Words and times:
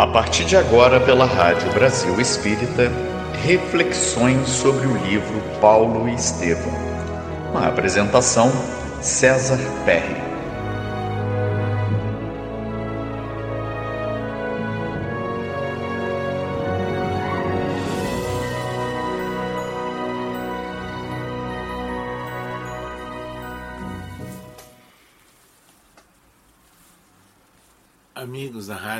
A 0.00 0.06
partir 0.06 0.46
de 0.46 0.56
agora, 0.56 0.98
pela 0.98 1.26
Rádio 1.26 1.70
Brasil 1.74 2.18
Espírita, 2.18 2.90
reflexões 3.44 4.48
sobre 4.48 4.86
o 4.86 4.96
livro 4.96 5.42
Paulo 5.60 6.08
e 6.08 6.14
Estevão. 6.14 6.72
Uma 7.50 7.68
apresentação 7.68 8.50
César 9.02 9.58
Perry. 9.84 10.29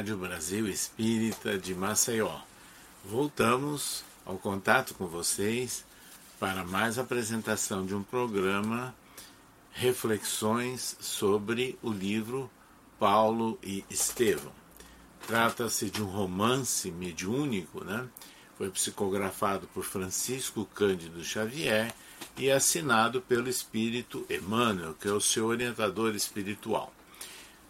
Rádio 0.00 0.16
Brasil 0.16 0.66
Espírita 0.66 1.58
de 1.58 1.74
Maceió, 1.74 2.34
voltamos 3.04 4.02
ao 4.24 4.38
contato 4.38 4.94
com 4.94 5.06
vocês 5.06 5.84
para 6.38 6.64
mais 6.64 6.98
apresentação 6.98 7.84
de 7.84 7.94
um 7.94 8.02
programa 8.02 8.94
Reflexões 9.72 10.96
sobre 11.00 11.78
o 11.82 11.92
livro 11.92 12.50
Paulo 12.98 13.58
e 13.62 13.84
Estevão. 13.90 14.54
Trata-se 15.26 15.90
de 15.90 16.02
um 16.02 16.06
romance 16.06 16.90
mediúnico, 16.90 17.84
né? 17.84 18.08
Foi 18.56 18.70
psicografado 18.70 19.68
por 19.74 19.84
Francisco 19.84 20.64
Cândido 20.74 21.22
Xavier 21.22 21.94
e 22.38 22.50
assinado 22.50 23.20
pelo 23.20 23.50
Espírito 23.50 24.24
Emmanuel, 24.30 24.94
que 24.94 25.08
é 25.08 25.12
o 25.12 25.20
seu 25.20 25.44
orientador 25.44 26.14
espiritual. 26.14 26.90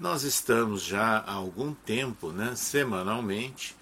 Nós 0.01 0.23
estamos 0.23 0.83
já 0.83 1.19
há 1.19 1.35
algum 1.35 1.75
tempo, 1.75 2.33
né, 2.33 2.57
semanalmente, 2.57 3.77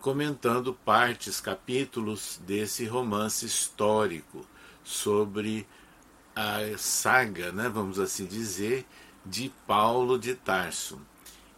comentando 0.00 0.72
partes, 0.72 1.42
capítulos 1.42 2.40
desse 2.46 2.86
romance 2.86 3.44
histórico 3.44 4.46
sobre 4.82 5.68
a 6.34 6.60
saga, 6.78 7.52
né, 7.52 7.68
vamos 7.68 7.98
assim 7.98 8.24
dizer, 8.24 8.86
de 9.26 9.52
Paulo 9.66 10.18
de 10.18 10.34
Tarso. 10.34 10.98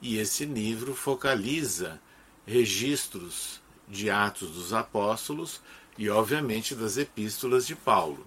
E 0.03 0.19
esse 0.19 0.45
livro 0.45 0.93
focaliza 0.93 2.01
registros 2.45 3.61
de 3.87 4.11
Atos 4.11 4.51
dos 4.51 4.73
Apóstolos 4.73 5.61
e, 5.97 6.11
obviamente, 6.11 6.75
das 6.75 6.97
epístolas 6.97 7.65
de 7.65 7.77
Paulo. 7.77 8.27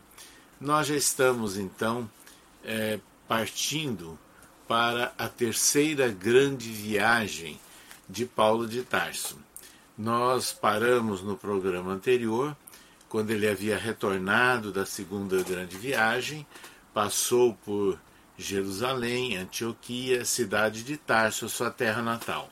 Nós 0.61 0.87
já 0.87 0.95
estamos, 0.95 1.57
então, 1.57 2.09
é, 2.63 3.01
partindo 3.27 4.17
para 4.73 5.13
a 5.19 5.29
terceira 5.29 6.07
grande 6.07 6.67
viagem 6.71 7.59
de 8.09 8.25
Paulo 8.25 8.67
de 8.67 8.81
Tarso. 8.81 9.37
Nós 9.95 10.51
paramos 10.51 11.21
no 11.21 11.37
programa 11.37 11.91
anterior, 11.91 12.57
quando 13.07 13.29
ele 13.29 13.47
havia 13.47 13.77
retornado 13.77 14.71
da 14.71 14.83
segunda 14.83 15.43
grande 15.43 15.77
viagem, 15.77 16.43
passou 16.91 17.53
por 17.63 17.99
Jerusalém, 18.35 19.37
Antioquia, 19.37 20.25
cidade 20.25 20.81
de 20.81 20.97
Tarso, 20.97 21.47
sua 21.47 21.69
terra 21.69 22.01
natal. 22.01 22.49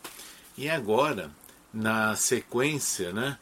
E 0.56 0.70
agora, 0.70 1.32
na 1.74 2.16
sequência, 2.16 3.12
né, 3.12 3.36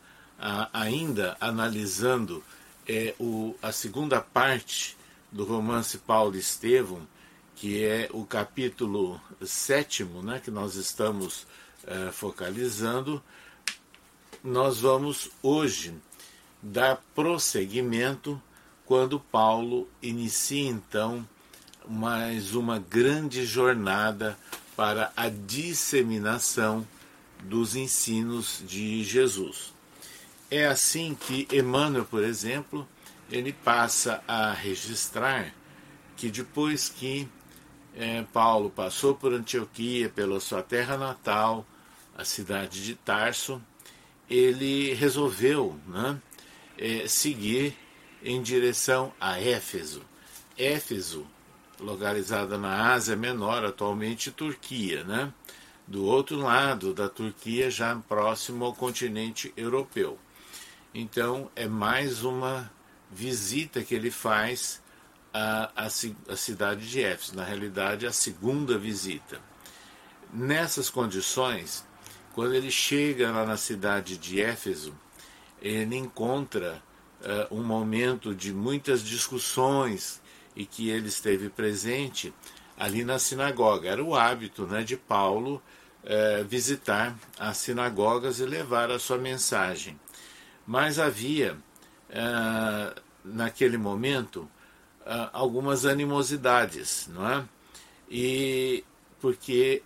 ainda 0.72 1.36
analisando 1.42 2.42
é, 2.88 3.14
o, 3.20 3.54
a 3.62 3.74
segunda 3.74 4.22
parte 4.22 4.96
do 5.30 5.44
romance 5.44 5.98
Paulo 5.98 6.38
e 6.38 6.40
Estevão, 6.40 7.06
que 7.60 7.84
é 7.84 8.10
o 8.14 8.26
capítulo 8.26 9.20
sétimo, 9.46 10.22
né, 10.24 10.40
que 10.42 10.50
nós 10.50 10.76
estamos 10.76 11.46
uh, 11.84 12.10
focalizando, 12.10 13.22
nós 14.42 14.80
vamos 14.80 15.30
hoje 15.44 15.94
dar 16.64 17.04
prosseguimento 17.14 18.42
quando 18.86 19.20
Paulo 19.20 19.90
inicia 20.02 20.70
então 20.70 21.28
mais 21.86 22.56
uma 22.56 22.80
grande 22.80 23.46
jornada 23.46 24.40
para 24.74 25.12
a 25.18 25.28
disseminação 25.28 26.88
dos 27.44 27.76
ensinos 27.76 28.64
de 28.66 29.04
Jesus. 29.04 29.74
É 30.50 30.66
assim 30.66 31.14
que 31.14 31.46
Emmanuel, 31.52 32.06
por 32.06 32.24
exemplo, 32.24 32.88
ele 33.30 33.52
passa 33.52 34.24
a 34.26 34.54
registrar 34.54 35.54
que 36.16 36.30
depois 36.30 36.88
que 36.88 37.28
Paulo 38.32 38.70
passou 38.70 39.16
por 39.16 39.34
Antioquia, 39.34 40.10
pela 40.10 40.40
sua 40.40 40.62
terra 40.62 40.98
natal, 40.98 41.66
a 42.18 42.24
cidade 42.24 42.84
de 42.84 42.96
Tarso, 42.96 43.62
ele 44.30 44.94
resolveu 44.94 45.80
né, 45.88 46.20
é, 46.78 47.08
seguir 47.08 47.76
em 48.24 48.42
direção 48.42 49.14
a 49.20 49.40
Éfeso. 49.40 50.02
Éfeso, 50.58 51.26
localizada 51.80 52.58
na 52.58 52.94
Ásia 52.94 53.16
Menor, 53.16 53.64
atualmente 53.64 54.32
Turquia, 54.32 55.04
né? 55.04 55.34
do 55.88 56.06
outro 56.06 56.38
lado 56.38 56.94
da 56.94 57.10
Turquia, 57.10 57.72
já 57.72 57.96
próximo 57.96 58.64
ao 58.64 58.76
continente 58.76 59.52
europeu. 59.58 60.20
Então, 60.94 61.50
é 61.56 61.68
mais 61.68 62.24
uma 62.24 62.72
visita 63.10 63.84
que 63.84 63.96
ele 63.96 64.12
faz 64.12 64.82
a, 65.40 65.72
a, 65.76 65.86
a 65.86 66.36
cidade 66.36 66.90
de 66.90 67.02
Éfeso, 67.02 67.36
na 67.36 67.44
realidade, 67.44 68.06
a 68.06 68.12
segunda 68.12 68.78
visita. 68.78 69.40
Nessas 70.34 70.90
condições, 70.90 71.86
quando 72.34 72.54
ele 72.54 72.70
chega 72.70 73.32
lá 73.32 73.46
na 73.46 73.58
cidade 73.58 74.18
de 74.18 74.42
Éfeso, 74.42 74.94
ele 75.62 75.96
encontra 75.96 76.82
uh, 77.22 77.56
um 77.56 77.64
momento 77.64 78.36
de 78.36 78.54
muitas 78.54 79.02
discussões 79.02 80.22
e 80.56 80.66
que 80.66 80.90
ele 80.90 81.08
esteve 81.08 81.50
presente 81.50 82.34
ali 82.78 83.04
na 83.04 83.18
sinagoga. 83.18 83.90
Era 83.90 84.04
o 84.04 84.16
hábito 84.16 84.68
né, 84.68 84.84
de 84.84 84.98
Paulo 84.98 85.62
uh, 86.04 86.46
visitar 86.46 87.18
as 87.38 87.58
sinagogas 87.58 88.40
e 88.40 88.46
levar 88.46 88.92
a 88.92 89.00
sua 89.00 89.18
mensagem. 89.18 90.00
Mas 90.68 91.00
havia, 91.00 91.58
uh, 92.10 93.02
naquele 93.24 93.78
momento, 93.78 94.50
uh, 95.02 95.30
algumas 95.34 95.86
animosidades, 95.86 97.10
não 97.14 97.28
é? 97.28 97.46
E 98.10 98.84
porque 99.20 99.84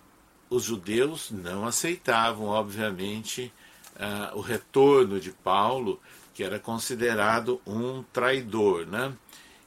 os 0.48 0.62
judeus 0.62 1.30
não 1.30 1.66
aceitavam, 1.66 2.46
obviamente, 2.46 3.52
uh, 3.96 4.36
o 4.36 4.40
retorno 4.40 5.18
de 5.18 5.32
Paulo, 5.32 6.00
que 6.32 6.42
era 6.42 6.58
considerado 6.58 7.60
um 7.66 8.02
traidor, 8.12 8.86
né? 8.86 9.12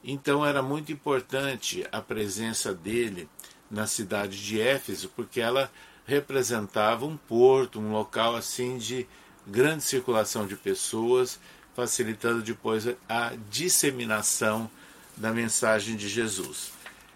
Então 0.03 0.45
era 0.45 0.61
muito 0.61 0.91
importante 0.91 1.85
a 1.91 2.01
presença 2.01 2.73
dele 2.73 3.27
na 3.69 3.85
cidade 3.85 4.41
de 4.41 4.61
Éfeso, 4.61 5.11
porque 5.15 5.41
ela 5.41 5.69
representava 6.05 7.05
um 7.05 7.17
porto, 7.17 7.79
um 7.79 7.91
local 7.91 8.35
assim 8.35 8.77
de 8.77 9.05
grande 9.45 9.83
circulação 9.83 10.47
de 10.47 10.55
pessoas, 10.55 11.39
facilitando 11.75 12.41
depois 12.41 12.87
a 13.07 13.33
disseminação 13.49 14.69
da 15.17 15.31
mensagem 15.31 15.95
de 15.95 16.07
Jesus. 16.07 16.71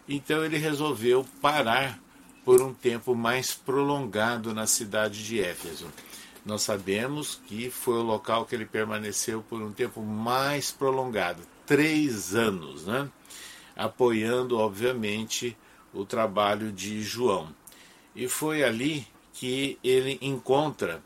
Então 0.09 0.43
ele 0.43 0.57
resolveu 0.57 1.25
parar 1.41 1.99
por 2.43 2.61
um 2.61 2.73
tempo 2.73 3.15
mais 3.15 3.53
prolongado 3.53 4.53
na 4.53 4.65
cidade 4.65 5.23
de 5.23 5.39
Éfeso. 5.39 5.87
Nós 6.43 6.63
sabemos 6.63 7.39
que 7.45 7.69
foi 7.69 7.99
o 7.99 8.03
local 8.03 8.45
que 8.45 8.55
ele 8.55 8.65
permaneceu 8.65 9.43
por 9.47 9.61
um 9.61 9.71
tempo 9.71 10.01
mais 10.01 10.71
prolongado 10.71 11.43
três 11.67 12.33
anos, 12.33 12.85
né? 12.85 13.07
apoiando, 13.75 14.57
obviamente, 14.57 15.55
o 15.93 16.03
trabalho 16.03 16.71
de 16.71 17.01
João. 17.03 17.55
E 18.15 18.27
foi 18.27 18.63
ali 18.63 19.07
que 19.33 19.77
ele 19.83 20.17
encontra 20.21 21.01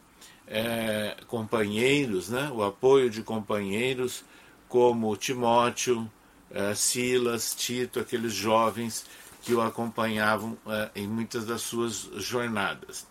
é, 0.47 1.17
companheiros, 1.27 2.29
né? 2.29 2.49
o 2.53 2.63
apoio 2.63 3.09
de 3.09 3.21
companheiros 3.21 4.23
como 4.69 5.15
Timóteo, 5.17 6.09
uh, 6.51 6.75
Silas, 6.75 7.55
Tito, 7.55 7.99
aqueles 7.99 8.33
jovens 8.33 9.05
que 9.41 9.53
o 9.53 9.61
acompanhavam 9.61 10.53
uh, 10.65 10.89
em 10.95 11.07
muitas 11.07 11.45
das 11.45 11.61
suas 11.61 12.09
jornadas. 12.15 13.05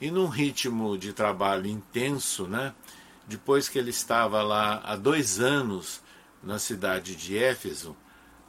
E 0.00 0.10
num 0.10 0.26
ritmo 0.26 0.96
de 0.96 1.12
trabalho 1.12 1.66
intenso, 1.66 2.46
né, 2.46 2.74
depois 3.26 3.68
que 3.68 3.78
ele 3.78 3.90
estava 3.90 4.42
lá 4.42 4.80
há 4.84 4.96
dois 4.96 5.40
anos 5.40 6.00
na 6.42 6.58
cidade 6.58 7.14
de 7.14 7.36
Éfeso, 7.36 7.96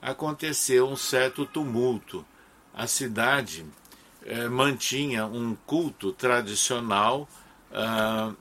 aconteceu 0.01 0.87
um 0.87 0.95
certo 0.95 1.45
tumulto. 1.45 2.25
A 2.73 2.87
cidade 2.87 3.65
eh, 4.23 4.47
mantinha 4.47 5.25
um 5.25 5.55
culto 5.65 6.13
tradicional 6.13 7.27
ah, 7.73 8.31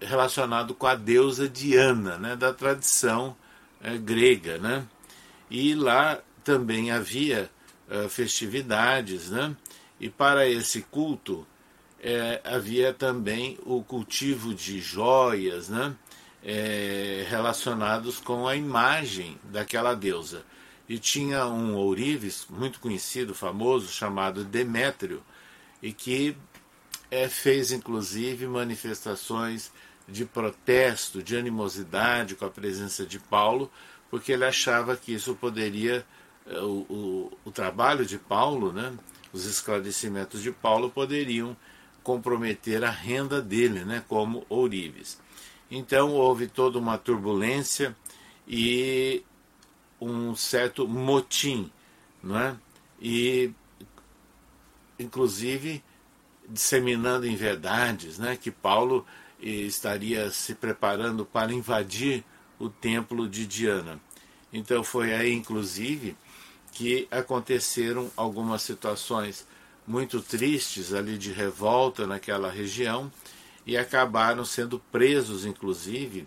relacionado 0.00 0.74
com 0.74 0.86
a 0.86 0.94
deusa 0.94 1.48
Diana, 1.48 2.18
né, 2.18 2.34
da 2.34 2.52
tradição 2.52 3.36
eh, 3.82 3.98
grega. 3.98 4.58
Né? 4.58 4.86
E 5.50 5.74
lá 5.74 6.20
também 6.44 6.90
havia 6.90 7.50
uh, 7.88 8.08
festividades, 8.08 9.30
né? 9.30 9.56
E 10.00 10.10
para 10.10 10.48
esse 10.48 10.82
culto 10.82 11.46
é, 12.02 12.40
havia 12.42 12.92
também 12.92 13.56
o 13.64 13.82
cultivo 13.82 14.52
de 14.52 14.80
joias 14.80 15.68
né, 15.68 15.94
é, 16.42 17.24
relacionados 17.28 18.18
com 18.18 18.48
a 18.48 18.56
imagem 18.56 19.38
daquela 19.44 19.94
deusa. 19.94 20.44
E 20.88 20.98
tinha 20.98 21.46
um 21.46 21.76
ourives 21.76 22.46
muito 22.50 22.80
conhecido, 22.80 23.32
famoso, 23.34 23.86
chamado 23.86 24.44
Demétrio, 24.44 25.22
e 25.80 25.92
que 25.92 26.36
é, 27.08 27.28
fez 27.28 27.70
inclusive 27.70 28.48
manifestações 28.48 29.70
de 30.12 30.24
protesto, 30.24 31.22
de 31.22 31.36
animosidade 31.36 32.36
com 32.36 32.44
a 32.44 32.50
presença 32.50 33.04
de 33.06 33.18
Paulo, 33.18 33.70
porque 34.10 34.32
ele 34.32 34.44
achava 34.44 34.96
que 34.96 35.12
isso 35.14 35.34
poderia, 35.34 36.06
é, 36.46 36.60
o, 36.60 36.86
o, 36.88 37.38
o 37.46 37.50
trabalho 37.50 38.04
de 38.04 38.18
Paulo, 38.18 38.72
né, 38.72 38.92
os 39.32 39.46
esclarecimentos 39.46 40.42
de 40.42 40.52
Paulo 40.52 40.90
poderiam 40.90 41.56
comprometer 42.02 42.84
a 42.84 42.90
renda 42.90 43.40
dele, 43.40 43.84
né, 43.84 44.04
como 44.06 44.44
ourives. 44.48 45.18
Então 45.70 46.10
houve 46.10 46.46
toda 46.46 46.78
uma 46.78 46.98
turbulência 46.98 47.96
e 48.46 49.24
um 49.98 50.34
certo 50.34 50.86
motim, 50.86 51.70
não 52.22 52.38
é? 52.38 52.56
E 53.00 53.50
inclusive 54.98 55.82
disseminando 56.48 57.26
em 57.26 57.34
verdades, 57.34 58.18
né, 58.18 58.36
que 58.36 58.50
Paulo 58.50 59.06
estaria 59.42 60.30
se 60.30 60.54
preparando 60.54 61.24
para 61.24 61.52
invadir 61.52 62.24
o 62.58 62.68
templo 62.68 63.28
de 63.28 63.46
Diana. 63.46 64.00
Então 64.52 64.84
foi 64.84 65.12
aí 65.12 65.32
inclusive 65.32 66.16
que 66.72 67.06
aconteceram 67.10 68.10
algumas 68.16 68.62
situações 68.62 69.46
muito 69.86 70.20
tristes 70.20 70.92
ali 70.92 71.18
de 71.18 71.32
revolta 71.32 72.06
naquela 72.06 72.50
região 72.50 73.10
e 73.66 73.76
acabaram 73.76 74.44
sendo 74.44 74.78
presos, 74.90 75.44
inclusive, 75.44 76.26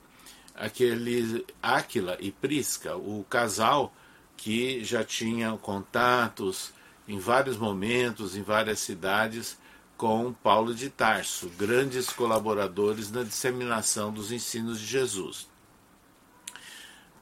aqueles 0.54 1.44
Áquila 1.62 2.18
e 2.20 2.32
Prisca, 2.32 2.96
o 2.96 3.26
casal 3.30 3.94
que 4.38 4.84
já 4.84 5.04
tinha 5.04 5.52
contatos 5.58 6.74
em 7.08 7.20
vários 7.20 7.58
momentos, 7.58 8.36
em 8.36 8.42
várias 8.42 8.80
cidades, 8.80 9.58
com 9.98 10.34
Paulo 10.34 10.74
de 10.74 10.90
Tarso, 10.90 11.50
grandes 11.58 12.10
colaboradores 12.10 13.12
na 13.12 13.24
disseminação 13.24 14.12
dos 14.12 14.32
ensinos 14.32 14.80
de 14.80 14.86
Jesus. 14.86 15.48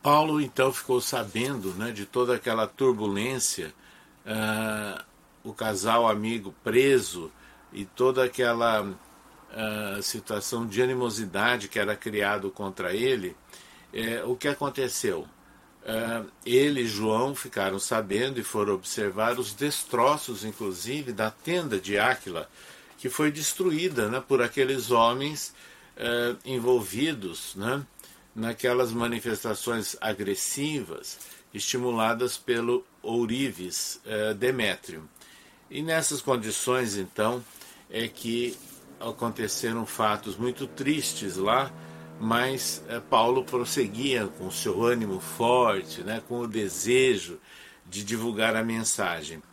Paulo 0.02 0.42
então 0.42 0.74
ficou 0.74 1.00
sabendo 1.00 1.74
né, 1.76 1.92
de 1.92 2.06
toda 2.06 2.36
aquela 2.36 2.68
turbulência 2.68 3.74
uh, 4.26 5.04
o 5.44 5.54
casal 5.54 6.10
amigo 6.10 6.54
preso 6.64 7.32
e 7.72 7.86
toda 7.86 8.24
aquela 8.24 8.82
uh, 8.84 10.02
situação 10.02 10.66
de 10.66 10.82
animosidade 10.82 11.68
que 11.68 11.80
era 11.80 11.96
criado 11.96 12.50
contra 12.52 12.94
ele, 12.94 13.36
é, 13.94 14.24
o 14.24 14.36
que 14.36 14.48
aconteceu? 14.48 15.28
Uh, 15.84 16.32
ele 16.46 16.82
e 16.82 16.88
João 16.88 17.36
ficaram 17.36 17.78
sabendo 17.78 18.40
e 18.40 18.44
foram 18.44 18.74
observar 18.74 19.38
os 19.38 19.54
destroços, 19.54 20.46
inclusive, 20.46 21.12
da 21.12 21.30
tenda 21.30 21.78
de 21.78 21.98
Áquila, 21.98 22.50
que 22.98 23.10
foi 23.10 23.30
destruída 23.30 24.08
né, 24.08 24.24
por 24.26 24.42
aqueles 24.42 24.92
homens 24.92 25.54
uh, 25.98 26.38
envolvidos 26.46 27.54
né, 27.56 27.86
naquelas 28.34 28.94
manifestações 28.94 29.98
agressivas 30.00 31.20
estimuladas 31.54 32.38
pelo 32.38 32.86
ourives 33.02 34.00
uh, 34.06 34.34
Demétrio. 34.34 35.08
E 35.70 35.82
nessas 35.82 36.22
condições, 36.22 36.96
então, 36.96 37.44
é 37.90 38.08
que 38.08 38.58
aconteceram 39.02 39.86
fatos 39.86 40.38
muito 40.38 40.66
tristes 40.66 41.36
lá, 41.36 41.72
mas 42.24 42.82
é, 42.88 43.02
Paulo 43.02 43.44
prosseguia 43.44 44.28
com 44.28 44.50
seu 44.50 44.82
ânimo 44.82 45.20
forte, 45.20 46.02
né, 46.02 46.24
com 46.26 46.40
o 46.40 46.48
desejo 46.48 47.38
de 47.86 48.02
divulgar 48.02 48.56
a 48.56 48.64
mensagem. 48.64 49.44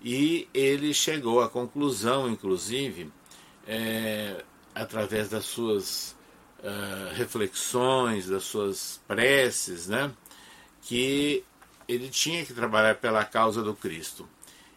E 0.00 0.48
ele 0.54 0.94
chegou 0.94 1.40
à 1.40 1.48
conclusão, 1.48 2.30
inclusive, 2.30 3.10
é, 3.66 4.44
através 4.72 5.28
das 5.28 5.44
suas 5.44 6.16
uh, 6.60 7.14
reflexões, 7.14 8.28
das 8.28 8.44
suas 8.44 9.00
preces, 9.06 9.88
né, 9.88 10.12
que 10.82 11.42
ele 11.88 12.08
tinha 12.08 12.44
que 12.46 12.54
trabalhar 12.54 12.94
pela 12.96 13.24
causa 13.24 13.62
do 13.62 13.74
Cristo 13.74 14.28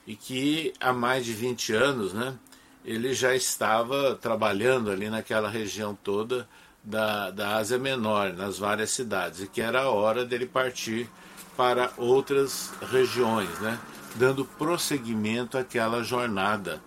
e 0.08 0.16
que 0.16 0.74
há 0.80 0.92
mais 0.92 1.26
de 1.26 1.34
20 1.34 1.74
anos 1.74 2.14
né, 2.14 2.36
ele 2.84 3.14
já 3.14 3.36
estava 3.36 4.16
trabalhando 4.16 4.90
ali 4.90 5.10
naquela 5.10 5.50
região 5.50 5.98
toda 6.04 6.48
da, 6.86 7.32
da 7.32 7.58
Ásia 7.58 7.80
Menor, 7.80 8.34
nas 8.34 8.60
várias 8.60 8.92
cidades, 8.92 9.42
e 9.42 9.48
que 9.48 9.60
era 9.60 9.82
a 9.82 9.90
hora 9.90 10.24
dele 10.24 10.46
partir 10.46 11.10
para 11.58 11.92
outras 11.98 12.72
regiões, 12.92 13.50
né, 13.60 13.80
dando 14.16 14.46
prosseguimento 14.46 15.58
àquela 15.58 16.04
jornada 16.04 16.82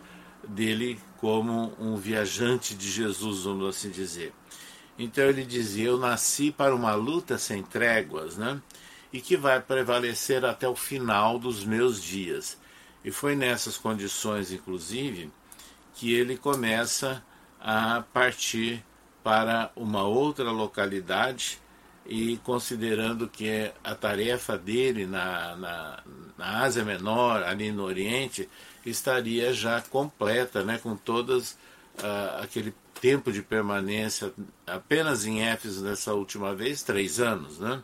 dele 0.46 1.00
como 1.18 1.74
um 1.80 1.96
viajante 1.96 2.74
de 2.74 2.88
Jesus, 2.88 3.42
vamos 3.42 3.68
assim 3.68 3.90
dizer. 3.90 4.32
Então 4.98 5.24
ele 5.24 5.44
dizia: 5.44 5.88
Eu 5.88 5.98
nasci 5.98 6.50
para 6.50 6.74
uma 6.74 6.94
luta 6.94 7.38
sem 7.38 7.62
tréguas, 7.62 8.36
né? 8.36 8.60
E 9.12 9.20
que 9.20 9.36
vai 9.36 9.60
prevalecer 9.60 10.44
até 10.44 10.68
o 10.68 10.76
final 10.76 11.38
dos 11.38 11.64
meus 11.64 12.02
dias. 12.02 12.58
E 13.04 13.10
foi 13.10 13.34
nessas 13.34 13.76
condições, 13.76 14.52
inclusive, 14.52 15.30
que 15.94 16.12
ele 16.12 16.36
começa 16.36 17.24
a 17.60 18.02
partir 18.12 18.84
para 19.22 19.70
uma 19.76 20.04
outra 20.04 20.50
localidade 20.50 21.58
e 22.06 22.38
considerando 22.38 23.28
que 23.28 23.70
a 23.84 23.94
tarefa 23.94 24.56
dele 24.56 25.06
na, 25.06 25.56
na, 25.56 26.02
na 26.38 26.62
Ásia 26.62 26.84
Menor, 26.84 27.42
ali 27.42 27.70
no 27.70 27.84
Oriente, 27.84 28.48
estaria 28.84 29.52
já 29.52 29.80
completa, 29.82 30.62
né, 30.64 30.78
com 30.78 30.96
todas 30.96 31.52
uh, 31.98 32.42
aquele 32.42 32.74
tempo 33.00 33.30
de 33.30 33.42
permanência 33.42 34.32
apenas 34.66 35.26
em 35.26 35.42
Éfeso 35.42 35.84
dessa 35.84 36.14
última 36.14 36.54
vez, 36.54 36.82
três 36.82 37.20
anos, 37.20 37.58
né? 37.58 37.82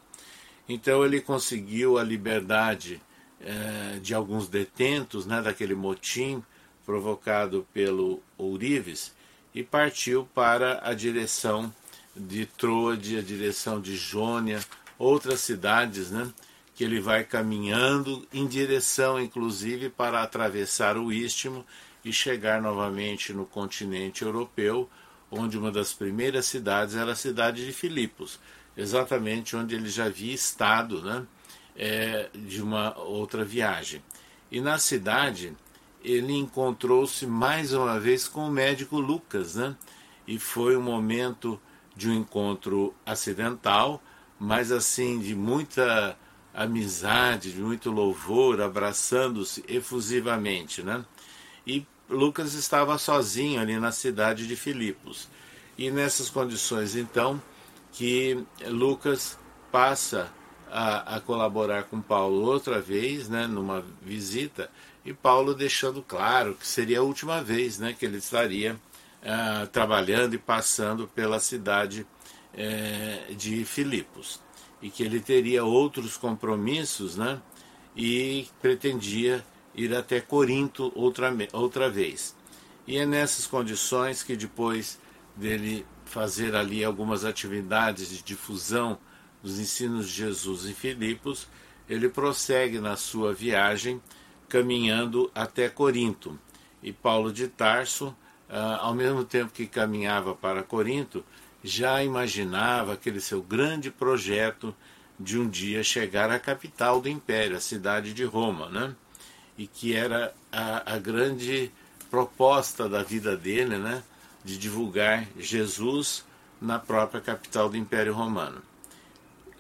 Então 0.69 1.05
ele 1.05 1.21
conseguiu 1.21 1.99
a 1.99 2.03
liberdade 2.03 3.01
eh, 3.41 3.99
de 4.01 4.15
alguns 4.15 4.49
detentos, 4.49 5.27
né, 5.27 5.43
daquele 5.43 5.75
motim 5.75 6.43
provocado 6.87 7.67
pelo 7.75 8.23
Ourives, 8.39 9.15
e 9.55 9.63
partiu 9.63 10.29
para 10.34 10.81
a 10.82 10.93
direção 10.94 11.73
de 12.17 12.46
Troade, 12.46 13.17
a 13.17 13.23
direção 13.23 13.81
de 13.81 13.96
Jônia, 13.96 14.61
outras 14.99 15.41
cidades, 15.41 16.11
né, 16.11 16.32
que 16.75 16.82
ele 16.82 17.01
vai 17.01 17.23
caminhando 17.23 18.27
em 18.32 18.46
direção, 18.46 19.20
inclusive, 19.20 19.89
para 19.89 20.23
atravessar 20.23 20.96
o 20.96 21.13
Istmo 21.13 21.65
e 22.05 22.13
chegar 22.13 22.61
novamente 22.61 23.32
no 23.32 23.46
continente 23.46 24.23
europeu, 24.23 24.91
onde 25.31 25.56
uma 25.56 25.70
das 25.70 25.93
primeiras 25.93 26.46
cidades 26.46 26.96
era 26.96 27.13
a 27.13 27.17
cidade 27.17 27.65
de 27.65 27.73
Filipos, 27.73 28.41
exatamente 28.77 29.56
onde 29.56 29.75
ele 29.75 29.89
já 29.89 30.06
havia 30.06 30.34
estado, 30.34 31.01
né, 31.03 31.27
é, 31.77 32.29
de 32.34 32.61
uma 32.61 32.96
outra 32.99 33.44
viagem. 33.44 34.03
E 34.51 34.61
na 34.61 34.79
cidade 34.79 35.55
ele 36.05 36.34
encontrou-se 36.34 37.27
mais 37.27 37.73
uma 37.73 37.99
vez 37.99 38.29
com 38.29 38.46
o 38.46 38.51
médico 38.51 39.01
Lucas, 39.01 39.55
né? 39.55 39.75
E 40.27 40.39
foi 40.39 40.77
um 40.77 40.82
momento 40.82 41.58
de 41.96 42.11
um 42.11 42.15
encontro 42.15 42.94
acidental, 43.06 44.03
mas 44.39 44.70
assim 44.70 45.19
de 45.19 45.34
muita 45.34 46.17
amizade, 46.53 47.53
de 47.53 47.61
muito 47.61 47.91
louvor, 47.91 48.61
abraçando-se 48.61 49.65
efusivamente, 49.67 50.82
né? 50.82 51.05
E 51.67 51.87
Lucas 52.08 52.55
estava 52.55 52.99
sozinho 52.99 53.61
ali 53.61 53.79
na 53.79 53.91
cidade 53.91 54.46
de 54.46 54.55
Filipos. 54.55 55.29
E 55.77 55.91
nessas 55.91 56.29
condições, 56.31 56.94
então, 56.94 57.43
que 57.93 58.44
Lucas 58.67 59.39
passa 59.73 60.31
a, 60.70 61.17
a, 61.17 61.20
colaborar 61.20 61.84
com 61.84 62.01
Paulo 62.01 62.44
outra 62.44 62.81
vez, 62.81 63.29
né, 63.29 63.46
numa 63.46 63.84
visita, 64.03 64.70
e 65.05 65.13
Paulo 65.13 65.55
deixando 65.55 66.03
claro 66.03 66.55
que 66.55 66.67
seria 66.67 67.01
a 67.01 67.03
última 67.03 67.43
vez 67.43 67.79
né, 67.79 67.93
que 67.93 68.06
ele 68.06 68.19
estaria 68.19 68.75
uh, 69.23 69.67
trabalhando 69.69 70.34
e 70.34 70.39
passando 70.39 71.06
pela 71.08 71.39
cidade 71.39 72.06
uh, 72.55 73.34
de 73.34 73.65
Filipos, 73.65 74.41
e 74.81 74.89
que 74.89 75.03
ele 75.03 75.20
teria 75.20 75.65
outros 75.65 76.17
compromissos, 76.17 77.17
né, 77.17 77.41
e 77.94 78.46
pretendia 78.61 79.44
ir 79.75 79.94
até 79.94 80.20
Corinto 80.20 80.93
outra, 80.94 81.32
outra 81.53 81.91
vez. 81.91 82.34
E 82.87 82.96
é 82.96 83.06
nessas 83.06 83.46
condições 83.46 84.23
que 84.23 84.37
depois 84.37 84.99
dele 85.37 85.87
fazer 86.05 86.55
ali 86.55 86.84
algumas 86.84 87.25
atividades 87.25 88.08
de 88.08 88.23
difusão 88.23 88.99
dos 89.43 89.58
ensinos 89.58 90.08
de 90.08 90.15
Jesus 90.15 90.67
em 90.67 90.75
Filipos, 90.75 91.49
ele 91.89 92.08
prossegue 92.08 92.79
na 92.79 92.96
sua 92.96 93.32
viagem 93.32 94.01
caminhando 94.55 95.29
até 95.34 95.69
Corinto. 95.69 96.39
E 96.81 96.93
Paulo 96.93 97.32
de 97.32 97.49
Tarso 97.49 98.15
uh, 98.49 98.79
ao 98.82 98.94
mesmo 98.94 99.25
tempo 99.25 99.53
que 99.53 99.67
caminhava 99.67 100.32
para 100.32 100.63
Corinto, 100.63 101.25
já 101.65 102.05
imaginava 102.05 102.93
aquele 102.93 103.20
seu 103.20 103.43
grande 103.43 103.91
projeto 103.91 104.73
de 105.19 105.37
um 105.41 105.49
dia 105.49 105.82
chegar 105.82 106.31
à 106.31 106.39
capital 106.39 107.01
do 107.01 107.08
império, 107.08 107.56
a 107.56 107.61
cidade 107.61 108.15
de 108.15 108.23
Roma, 108.23 108.69
né? 108.69 108.94
E 109.58 109.67
que 109.67 109.93
era 109.93 110.32
a, 110.53 110.94
a 110.94 110.99
grande 110.99 111.73
proposta 112.08 112.89
da 112.89 113.03
vida 113.03 113.37
dele, 113.37 113.77
né? 113.77 114.05
De 114.44 114.56
divulgar 114.56 115.27
Jesus 115.37 116.25
na 116.61 116.79
própria 116.79 117.20
capital 117.20 117.69
do 117.69 117.77
Império 117.77 118.15
Romano. 118.15 118.63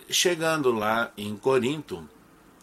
Chegando 0.08 0.70
lá 0.70 1.10
em 1.16 1.36
Corinto, 1.36 2.08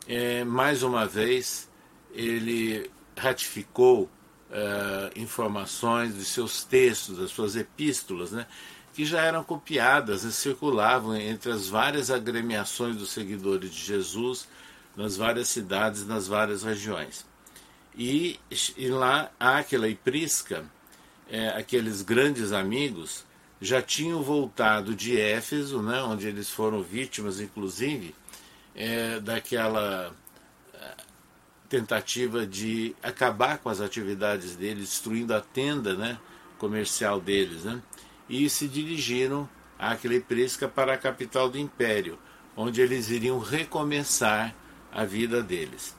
é, 0.07 0.45
mais 0.45 0.81
uma 0.81 1.05
vez 1.05 1.69
ele 2.13 2.89
ratificou 3.17 4.09
uh, 4.51 5.19
informações 5.19 6.15
de 6.15 6.25
seus 6.25 6.63
textos, 6.63 7.17
das 7.17 7.31
suas 7.31 7.55
epístolas, 7.55 8.31
né, 8.31 8.45
que 8.93 9.05
já 9.05 9.21
eram 9.21 9.43
copiadas 9.43 10.23
e 10.23 10.31
circulavam 10.31 11.15
entre 11.15 11.51
as 11.51 11.67
várias 11.67 12.11
agremiações 12.11 12.95
dos 12.95 13.11
seguidores 13.11 13.71
de 13.71 13.81
Jesus 13.81 14.47
nas 14.95 15.15
várias 15.15 15.47
cidades, 15.47 16.05
nas 16.05 16.27
várias 16.27 16.63
regiões. 16.63 17.25
E, 17.95 18.39
e 18.77 18.87
lá 18.89 19.31
Áquila 19.39 19.87
e 19.87 19.95
Prisca, 19.95 20.65
é, 21.29 21.49
aqueles 21.49 22.01
grandes 22.01 22.51
amigos, 22.51 23.25
já 23.61 23.81
tinham 23.81 24.21
voltado 24.21 24.95
de 24.95 25.19
Éfeso, 25.19 25.81
né, 25.81 26.01
onde 26.01 26.27
eles 26.27 26.49
foram 26.49 26.81
vítimas, 26.81 27.39
inclusive, 27.39 28.15
é, 28.75 29.19
daquela 29.19 30.13
tentativa 31.71 32.45
de 32.45 32.93
acabar 33.01 33.57
com 33.59 33.69
as 33.69 33.79
atividades 33.79 34.57
deles, 34.57 34.89
destruindo 34.89 35.33
a 35.33 35.39
tenda 35.39 35.95
né, 35.95 36.19
comercial 36.57 37.21
deles, 37.21 37.63
né, 37.63 37.81
e 38.27 38.49
se 38.49 38.67
dirigiram 38.67 39.49
a 39.79 39.95
Prisca 40.27 40.67
para 40.67 40.93
a 40.93 40.97
capital 40.97 41.49
do 41.49 41.57
império, 41.57 42.19
onde 42.57 42.81
eles 42.81 43.09
iriam 43.09 43.39
recomeçar 43.39 44.53
a 44.91 45.05
vida 45.05 45.41
deles. 45.41 45.95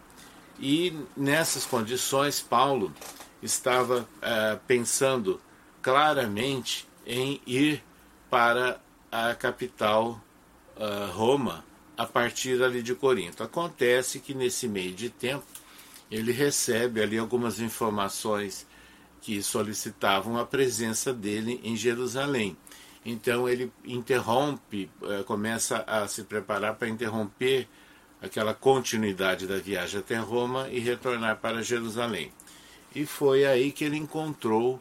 E 0.61 0.95
nessas 1.17 1.65
condições, 1.65 2.39
Paulo 2.39 2.93
estava 3.43 4.03
uh, 4.03 4.61
pensando 4.67 5.41
claramente 5.81 6.87
em 7.07 7.41
ir 7.47 7.83
para 8.31 8.79
a 9.11 9.35
capital 9.35 10.21
uh, 10.77 11.11
Roma 11.13 11.65
a 11.97 12.07
partir 12.07 12.63
ali 12.63 12.83
de 12.83 12.95
Corinto. 12.95 13.43
Acontece 13.43 14.21
que 14.21 14.35
nesse 14.35 14.69
meio 14.69 14.93
de 14.93 15.11
tempo 15.11 15.52
ele 16.13 16.31
recebe 16.31 17.01
ali 17.01 17.17
algumas 17.17 17.59
informações 17.59 18.67
que 19.23 19.43
solicitavam 19.43 20.37
a 20.37 20.45
presença 20.45 21.11
dele 21.11 21.59
em 21.65 21.75
Jerusalém. 21.75 22.55
Então 23.03 23.49
ele 23.49 23.73
interrompe, 23.83 24.91
eh, 25.05 25.23
começa 25.23 25.79
a 25.87 26.07
se 26.07 26.25
preparar 26.25 26.75
para 26.75 26.89
interromper 26.89 27.67
aquela 28.21 28.53
continuidade 28.53 29.47
da 29.47 29.57
viagem 29.57 30.01
até 30.01 30.19
Roma 30.19 30.69
e 30.69 30.79
retornar 30.79 31.39
para 31.39 31.63
Jerusalém. 31.63 32.31
E 32.95 33.07
foi 33.07 33.47
aí 33.47 33.73
que 33.73 33.85
ele 33.85 33.97
encontrou 33.97 34.75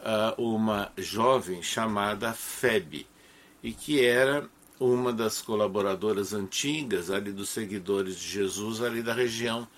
uh, 0.00 0.42
uma 0.42 0.90
jovem 0.96 1.62
chamada 1.62 2.32
Febe, 2.32 3.06
e 3.62 3.72
que 3.72 4.04
era 4.04 4.48
uma 4.80 5.12
das 5.12 5.42
colaboradoras 5.42 6.32
antigas 6.32 7.10
ali 7.10 7.30
dos 7.30 7.50
seguidores 7.50 8.16
de 8.16 8.26
Jesus 8.26 8.80
ali 8.80 9.02
da 9.02 9.12
região 9.12 9.68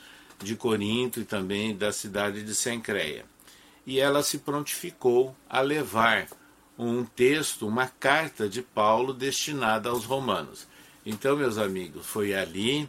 de 0.42 0.56
Corinto 0.56 1.20
e 1.20 1.25
também 1.25 1.76
da 1.76 1.92
cidade 1.92 2.42
de 2.42 2.54
Sencreia. 2.54 3.25
E 3.87 3.99
ela 3.99 4.23
se 4.23 4.38
prontificou 4.38 5.37
a 5.49 5.61
levar 5.61 6.28
um 6.78 7.04
texto, 7.04 7.66
uma 7.66 7.87
carta 7.87 8.49
de 8.49 8.62
Paulo 8.62 9.12
destinada 9.12 9.90
aos 9.90 10.04
romanos. 10.04 10.66
Então, 11.04 11.37
meus 11.37 11.59
amigos, 11.59 12.06
foi 12.06 12.35
ali 12.35 12.88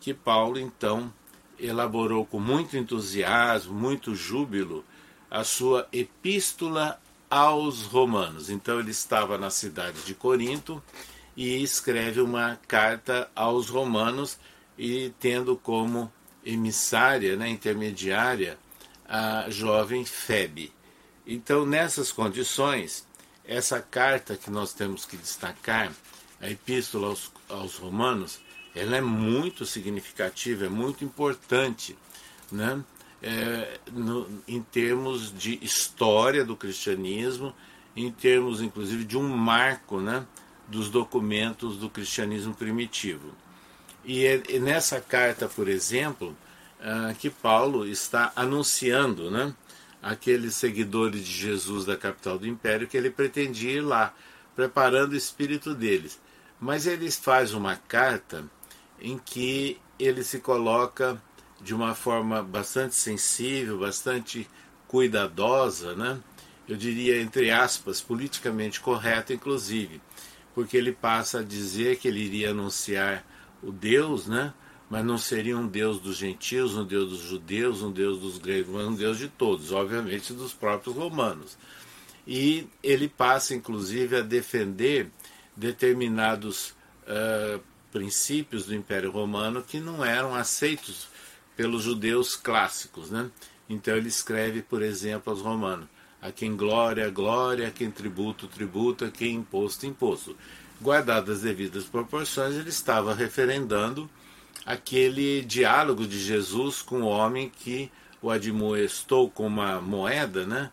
que 0.00 0.12
Paulo 0.12 0.58
então 0.58 1.12
elaborou 1.58 2.24
com 2.24 2.40
muito 2.40 2.76
entusiasmo, 2.76 3.74
muito 3.74 4.14
júbilo, 4.14 4.84
a 5.30 5.44
sua 5.44 5.86
epístola 5.92 7.00
aos 7.30 7.82
romanos. 7.82 8.50
Então 8.50 8.80
ele 8.80 8.90
estava 8.90 9.38
na 9.38 9.50
cidade 9.50 10.02
de 10.02 10.14
Corinto 10.14 10.82
e 11.36 11.62
escreve 11.62 12.20
uma 12.20 12.58
carta 12.66 13.30
aos 13.36 13.68
romanos 13.68 14.38
e 14.76 15.12
tendo 15.20 15.56
como 15.56 16.12
emissária, 16.44 17.36
né, 17.36 17.48
intermediária, 17.48 18.58
a 19.08 19.50
jovem 19.50 20.04
Febe. 20.04 20.72
Então, 21.26 21.66
nessas 21.66 22.12
condições, 22.12 23.06
essa 23.44 23.80
carta 23.80 24.36
que 24.36 24.50
nós 24.50 24.72
temos 24.72 25.04
que 25.04 25.16
destacar, 25.16 25.92
a 26.40 26.50
Epístola 26.50 27.08
aos, 27.08 27.30
aos 27.48 27.76
Romanos, 27.76 28.40
ela 28.74 28.96
é 28.96 29.00
muito 29.00 29.66
significativa, 29.66 30.66
é 30.66 30.68
muito 30.68 31.04
importante, 31.04 31.96
né? 32.50 32.82
É, 33.22 33.78
no, 33.92 34.26
em 34.48 34.62
termos 34.62 35.30
de 35.36 35.58
história 35.62 36.42
do 36.42 36.56
cristianismo, 36.56 37.54
em 37.94 38.10
termos, 38.10 38.62
inclusive, 38.62 39.04
de 39.04 39.18
um 39.18 39.28
marco 39.28 40.00
né, 40.00 40.26
dos 40.66 40.88
documentos 40.88 41.76
do 41.76 41.90
cristianismo 41.90 42.54
primitivo. 42.54 43.34
E 44.12 44.26
é, 44.26 44.58
nessa 44.58 45.00
carta, 45.00 45.46
por 45.46 45.68
exemplo, 45.68 46.36
uh, 46.80 47.14
que 47.14 47.30
Paulo 47.30 47.86
está 47.86 48.32
anunciando, 48.34 49.30
né? 49.30 49.54
Aqueles 50.02 50.56
seguidores 50.56 51.24
de 51.24 51.32
Jesus 51.32 51.84
da 51.84 51.96
capital 51.96 52.36
do 52.36 52.44
império 52.44 52.88
que 52.88 52.96
ele 52.96 53.08
pretendia 53.08 53.70
ir 53.70 53.82
lá, 53.82 54.12
preparando 54.56 55.12
o 55.12 55.16
espírito 55.16 55.76
deles. 55.76 56.20
Mas 56.58 56.88
ele 56.88 57.08
faz 57.08 57.54
uma 57.54 57.76
carta 57.76 58.44
em 59.00 59.16
que 59.16 59.80
ele 59.96 60.24
se 60.24 60.40
coloca 60.40 61.22
de 61.60 61.72
uma 61.72 61.94
forma 61.94 62.42
bastante 62.42 62.96
sensível, 62.96 63.78
bastante 63.78 64.50
cuidadosa, 64.88 65.94
né? 65.94 66.18
eu 66.66 66.76
diria 66.76 67.22
entre 67.22 67.52
aspas, 67.52 68.00
politicamente 68.00 68.80
correta, 68.80 69.32
inclusive, 69.32 70.02
porque 70.52 70.76
ele 70.76 70.90
passa 70.90 71.38
a 71.38 71.44
dizer 71.44 71.98
que 71.98 72.08
ele 72.08 72.24
iria 72.24 72.50
anunciar 72.50 73.24
o 73.62 73.70
Deus, 73.70 74.26
né? 74.26 74.52
Mas 74.88 75.04
não 75.04 75.18
seria 75.18 75.56
um 75.56 75.68
Deus 75.68 76.00
dos 76.00 76.16
gentios, 76.16 76.76
um 76.76 76.84
Deus 76.84 77.10
dos 77.10 77.20
judeus, 77.20 77.82
um 77.82 77.92
Deus 77.92 78.18
dos 78.18 78.38
gregos, 78.38 78.74
mas 78.74 78.86
um 78.86 78.94
Deus 78.94 79.18
de 79.18 79.28
todos, 79.28 79.70
obviamente 79.70 80.32
dos 80.32 80.52
próprios 80.52 80.96
romanos. 80.96 81.56
E 82.26 82.66
ele 82.82 83.08
passa, 83.08 83.54
inclusive, 83.54 84.16
a 84.16 84.20
defender 84.20 85.10
determinados 85.56 86.74
uh, 87.06 87.60
princípios 87.92 88.66
do 88.66 88.74
Império 88.74 89.10
Romano 89.10 89.62
que 89.62 89.78
não 89.78 90.04
eram 90.04 90.34
aceitos 90.34 91.08
pelos 91.56 91.82
judeus 91.82 92.36
clássicos, 92.36 93.10
né? 93.10 93.30
Então 93.68 93.96
ele 93.96 94.08
escreve, 94.08 94.62
por 94.62 94.82
exemplo, 94.82 95.32
aos 95.32 95.40
romanos: 95.40 95.86
a 96.20 96.32
quem 96.32 96.56
glória, 96.56 97.08
glória, 97.10 97.68
a 97.68 97.70
quem 97.70 97.90
tributo, 97.90 98.48
tributo, 98.48 99.04
a 99.04 99.10
quem 99.10 99.36
imposto, 99.36 99.86
imposto 99.86 100.36
guardadas 100.80 101.38
as 101.38 101.42
devidas 101.42 101.84
proporções, 101.84 102.54
ele 102.54 102.70
estava 102.70 103.14
referendando 103.14 104.08
aquele 104.64 105.42
diálogo 105.42 106.06
de 106.06 106.18
Jesus 106.18 106.82
com 106.82 107.02
o 107.02 107.06
homem 107.06 107.50
que 107.50 107.90
o 108.22 108.30
admoestou 108.30 109.30
com 109.30 109.46
uma 109.46 109.80
moeda, 109.80 110.46
né? 110.46 110.70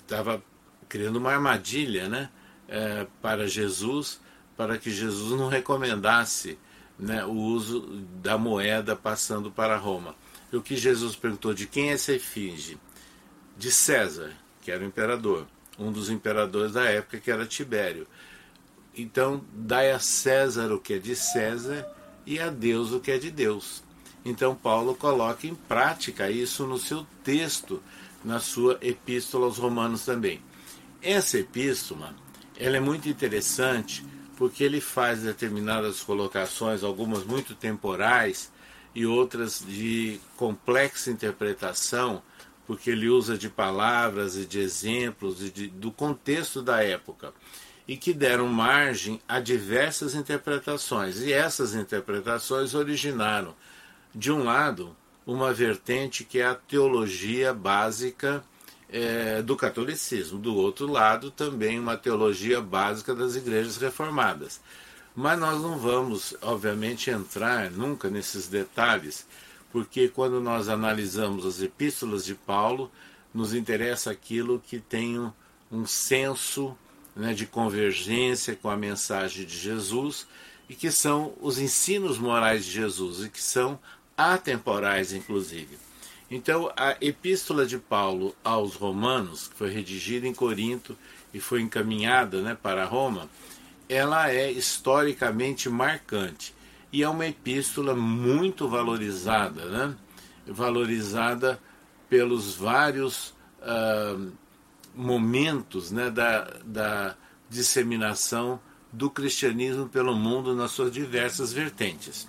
Estava 0.00 0.34
é, 0.34 0.40
criando 0.88 1.16
uma 1.16 1.32
armadilha, 1.32 2.08
né? 2.08 2.30
É, 2.68 3.06
para 3.22 3.46
Jesus, 3.46 4.20
para 4.56 4.76
que 4.76 4.90
Jesus 4.90 5.38
não 5.38 5.48
recomendasse 5.48 6.58
né, 6.98 7.24
o 7.24 7.32
uso 7.32 7.80
da 8.22 8.36
moeda 8.36 8.94
passando 8.94 9.50
para 9.50 9.76
Roma. 9.76 10.14
E 10.52 10.56
o 10.56 10.62
que 10.62 10.76
Jesus 10.76 11.16
perguntou 11.16 11.54
de 11.54 11.66
quem 11.66 11.90
é 11.90 11.92
essa 11.94 12.12
efígie? 12.12 12.78
De 13.56 13.70
César, 13.70 14.32
que 14.60 14.70
era 14.70 14.82
o 14.82 14.86
imperador 14.86 15.46
um 15.78 15.92
dos 15.92 16.10
imperadores 16.10 16.72
da 16.72 16.84
época, 16.84 17.18
que 17.18 17.30
era 17.30 17.46
Tibério. 17.46 18.06
Então, 18.96 19.44
dai 19.52 19.92
a 19.92 19.98
César 19.98 20.72
o 20.72 20.80
que 20.80 20.94
é 20.94 20.98
de 20.98 21.14
César 21.14 21.86
e 22.26 22.40
a 22.40 22.50
Deus 22.50 22.92
o 22.92 23.00
que 23.00 23.12
é 23.12 23.18
de 23.18 23.30
Deus. 23.30 23.82
Então, 24.24 24.54
Paulo 24.54 24.94
coloca 24.94 25.46
em 25.46 25.54
prática 25.54 26.30
isso 26.30 26.66
no 26.66 26.78
seu 26.78 27.06
texto, 27.22 27.82
na 28.24 28.40
sua 28.40 28.78
epístola 28.82 29.46
aos 29.46 29.58
Romanos 29.58 30.04
também. 30.04 30.42
Essa 31.00 31.38
epístola 31.38 32.14
ela 32.58 32.76
é 32.76 32.80
muito 32.80 33.08
interessante 33.08 34.04
porque 34.36 34.64
ele 34.64 34.80
faz 34.80 35.22
determinadas 35.22 36.00
colocações, 36.00 36.82
algumas 36.82 37.24
muito 37.24 37.54
temporais 37.54 38.50
e 38.94 39.06
outras 39.06 39.64
de 39.66 40.20
complexa 40.36 41.10
interpretação, 41.10 42.22
porque 42.68 42.90
ele 42.90 43.08
usa 43.08 43.38
de 43.38 43.48
palavras 43.48 44.36
e 44.36 44.44
de 44.44 44.60
exemplos 44.60 45.42
e 45.42 45.48
de, 45.48 45.68
do 45.68 45.90
contexto 45.90 46.60
da 46.60 46.84
época 46.84 47.32
e 47.88 47.96
que 47.96 48.12
deram 48.12 48.46
margem 48.46 49.18
a 49.26 49.40
diversas 49.40 50.14
interpretações. 50.14 51.22
E 51.22 51.32
essas 51.32 51.74
interpretações 51.74 52.74
originaram, 52.74 53.56
de 54.14 54.30
um 54.30 54.44
lado, 54.44 54.94
uma 55.26 55.50
vertente 55.54 56.24
que 56.24 56.40
é 56.40 56.46
a 56.46 56.54
teologia 56.54 57.54
básica 57.54 58.44
é, 58.90 59.40
do 59.40 59.56
catolicismo. 59.56 60.38
Do 60.38 60.54
outro 60.54 60.86
lado, 60.86 61.30
também 61.30 61.80
uma 61.80 61.96
teologia 61.96 62.60
básica 62.60 63.14
das 63.14 63.34
igrejas 63.34 63.78
reformadas. 63.78 64.60
Mas 65.16 65.38
nós 65.38 65.58
não 65.62 65.78
vamos, 65.78 66.36
obviamente, 66.42 67.08
entrar 67.08 67.70
nunca 67.70 68.10
nesses 68.10 68.46
detalhes, 68.46 69.26
porque 69.70 70.08
quando 70.08 70.40
nós 70.40 70.68
analisamos 70.68 71.44
as 71.44 71.60
epístolas 71.60 72.24
de 72.24 72.34
Paulo, 72.34 72.90
nos 73.32 73.54
interessa 73.54 74.10
aquilo 74.10 74.62
que 74.66 74.78
tem 74.78 75.18
um, 75.18 75.32
um 75.70 75.86
senso 75.86 76.76
né, 77.14 77.34
de 77.34 77.46
convergência 77.46 78.56
com 78.56 78.70
a 78.70 78.76
mensagem 78.76 79.44
de 79.44 79.58
Jesus 79.58 80.26
e 80.68 80.74
que 80.74 80.90
são 80.90 81.34
os 81.40 81.58
ensinos 81.58 82.18
morais 82.18 82.64
de 82.64 82.70
Jesus 82.70 83.24
e 83.24 83.28
que 83.28 83.42
são 83.42 83.78
atemporais, 84.16 85.12
inclusive. 85.12 85.78
Então, 86.30 86.70
a 86.76 86.96
epístola 87.00 87.64
de 87.64 87.78
Paulo 87.78 88.34
aos 88.44 88.74
Romanos, 88.74 89.48
que 89.48 89.56
foi 89.56 89.70
redigida 89.70 90.26
em 90.26 90.34
Corinto 90.34 90.96
e 91.32 91.40
foi 91.40 91.62
encaminhada 91.62 92.42
né, 92.42 92.56
para 92.60 92.84
Roma, 92.84 93.28
ela 93.88 94.30
é 94.30 94.50
historicamente 94.50 95.70
marcante 95.70 96.54
e 96.92 97.02
é 97.02 97.08
uma 97.08 97.26
epístola 97.26 97.94
muito 97.94 98.68
valorizada, 98.68 99.64
né? 99.66 99.96
valorizada 100.46 101.60
pelos 102.08 102.54
vários 102.54 103.34
uh, 103.60 104.32
momentos 104.94 105.90
né, 105.90 106.10
da, 106.10 106.50
da 106.64 107.16
disseminação 107.48 108.60
do 108.92 109.10
cristianismo 109.10 109.88
pelo 109.88 110.14
mundo 110.14 110.54
nas 110.54 110.70
suas 110.70 110.90
diversas 110.90 111.52
vertentes. 111.52 112.28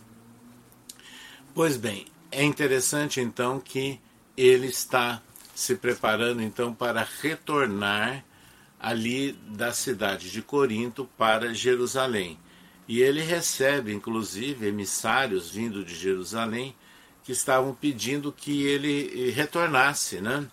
Pois 1.53 1.77
bem, 1.77 2.05
é 2.31 2.43
interessante 2.43 3.21
então 3.21 3.59
que 3.59 3.99
ele 4.35 4.67
está 4.67 5.21
se 5.55 5.75
preparando 5.75 6.41
então 6.41 6.73
para 6.73 7.07
retornar 7.21 8.23
ali 8.79 9.33
da 9.33 9.73
cidade 9.73 10.31
de 10.31 10.41
Corinto 10.41 11.09
para 11.17 11.53
Jerusalém. 11.53 12.37
E 12.89 13.03
ele 13.03 13.21
recebe 13.21 13.93
inclusive 13.93 14.65
emissários 14.65 15.51
vindo 15.51 15.85
de 15.85 15.93
Jerusalém 15.93 16.75
que 17.23 17.31
estavam 17.31 17.71
pedindo 17.71 18.31
que 18.31 18.63
ele 18.63 19.29
retornasse, 19.29 20.19
né? 20.19 20.49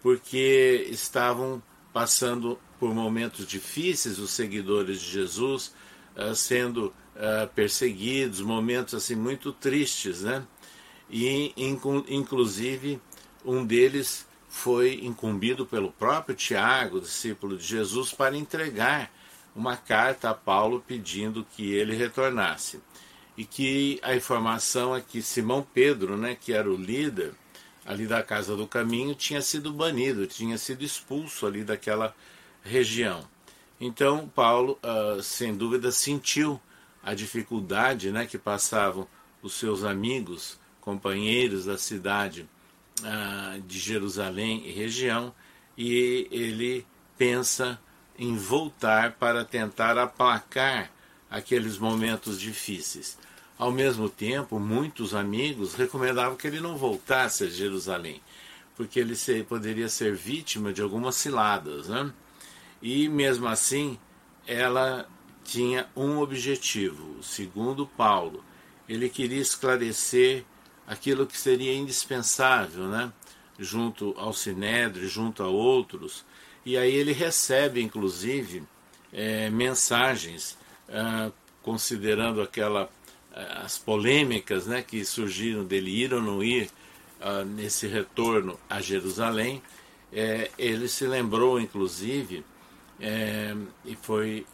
Porque 0.00 0.86
estavam 0.90 1.62
passando 1.92 2.58
por 2.80 2.94
momentos 2.94 3.46
difíceis 3.46 4.18
os 4.18 4.30
seguidores 4.30 5.02
de 5.02 5.10
Jesus, 5.10 5.74
uh, 6.16 6.34
sendo 6.34 6.94
uh, 7.14 7.46
perseguidos, 7.54 8.40
momentos 8.40 8.94
assim 8.94 9.14
muito 9.14 9.52
tristes, 9.52 10.22
né? 10.22 10.46
E 11.10 11.52
inclusive 12.08 12.98
um 13.44 13.66
deles 13.66 14.26
foi 14.48 15.00
incumbido 15.02 15.66
pelo 15.66 15.92
próprio 15.92 16.34
Tiago, 16.34 17.02
discípulo 17.02 17.58
de 17.58 17.66
Jesus, 17.66 18.12
para 18.12 18.34
entregar 18.34 19.12
uma 19.56 19.76
carta 19.76 20.30
a 20.30 20.34
Paulo 20.34 20.84
pedindo 20.86 21.44
que 21.56 21.72
ele 21.72 21.96
retornasse. 21.96 22.80
E 23.36 23.44
que 23.44 23.98
a 24.02 24.14
informação 24.14 24.94
é 24.94 25.00
que 25.00 25.22
Simão 25.22 25.66
Pedro, 25.74 26.16
né, 26.16 26.36
que 26.38 26.52
era 26.52 26.70
o 26.70 26.76
líder 26.76 27.32
ali 27.84 28.06
da 28.06 28.22
Casa 28.22 28.54
do 28.54 28.66
Caminho, 28.66 29.14
tinha 29.14 29.40
sido 29.40 29.72
banido, 29.72 30.26
tinha 30.26 30.58
sido 30.58 30.84
expulso 30.84 31.46
ali 31.46 31.64
daquela 31.64 32.14
região. 32.62 33.26
Então, 33.80 34.28
Paulo, 34.28 34.78
uh, 34.82 35.22
sem 35.22 35.56
dúvida, 35.56 35.90
sentiu 35.90 36.60
a 37.02 37.14
dificuldade 37.14 38.10
né, 38.10 38.26
que 38.26 38.38
passavam 38.38 39.06
os 39.42 39.54
seus 39.54 39.84
amigos, 39.84 40.58
companheiros 40.80 41.66
da 41.66 41.78
cidade 41.78 42.48
uh, 43.00 43.60
de 43.62 43.78
Jerusalém 43.78 44.62
e 44.66 44.72
região, 44.72 45.32
e 45.76 46.26
ele 46.30 46.86
pensa 47.18 47.78
em 48.18 48.36
voltar 48.36 49.12
para 49.12 49.44
tentar 49.44 49.98
aplacar 49.98 50.90
aqueles 51.30 51.78
momentos 51.78 52.40
difíceis. 52.40 53.18
Ao 53.58 53.70
mesmo 53.70 54.08
tempo, 54.08 54.58
muitos 54.58 55.14
amigos 55.14 55.74
recomendavam 55.74 56.36
que 56.36 56.46
ele 56.46 56.60
não 56.60 56.76
voltasse 56.76 57.44
a 57.44 57.48
Jerusalém, 57.48 58.20
porque 58.76 59.00
ele 59.00 59.14
poderia 59.48 59.88
ser 59.88 60.14
vítima 60.14 60.72
de 60.72 60.82
algumas 60.82 61.16
ciladas. 61.16 61.88
Né? 61.88 62.12
E 62.82 63.08
mesmo 63.08 63.48
assim, 63.48 63.98
ela 64.46 65.08
tinha 65.42 65.88
um 65.96 66.18
objetivo, 66.18 67.22
segundo 67.22 67.86
Paulo. 67.86 68.44
Ele 68.88 69.08
queria 69.08 69.40
esclarecer 69.40 70.44
aquilo 70.86 71.26
que 71.26 71.38
seria 71.38 71.74
indispensável, 71.74 72.88
né? 72.88 73.12
junto 73.58 74.14
ao 74.18 74.32
Sinédrio, 74.32 75.08
junto 75.08 75.42
a 75.42 75.48
outros. 75.48 76.24
E 76.66 76.76
aí 76.76 76.92
ele 76.92 77.12
recebe, 77.12 77.80
inclusive, 77.80 78.64
é, 79.12 79.48
mensagens, 79.48 80.58
é, 80.88 81.30
considerando 81.62 82.42
aquela 82.42 82.90
é, 83.32 83.58
as 83.58 83.78
polêmicas 83.78 84.66
né, 84.66 84.82
que 84.82 85.04
surgiram 85.04 85.64
dele 85.64 85.90
ir 85.90 86.12
ou 86.12 86.20
não 86.20 86.42
ir 86.42 86.68
uh, 87.20 87.44
nesse 87.44 87.86
retorno 87.86 88.58
a 88.68 88.80
Jerusalém. 88.80 89.62
É, 90.12 90.50
ele 90.58 90.88
se 90.88 91.06
lembrou, 91.06 91.60
inclusive, 91.60 92.44
é, 92.98 93.54
e 93.84 93.94
foi 93.94 94.44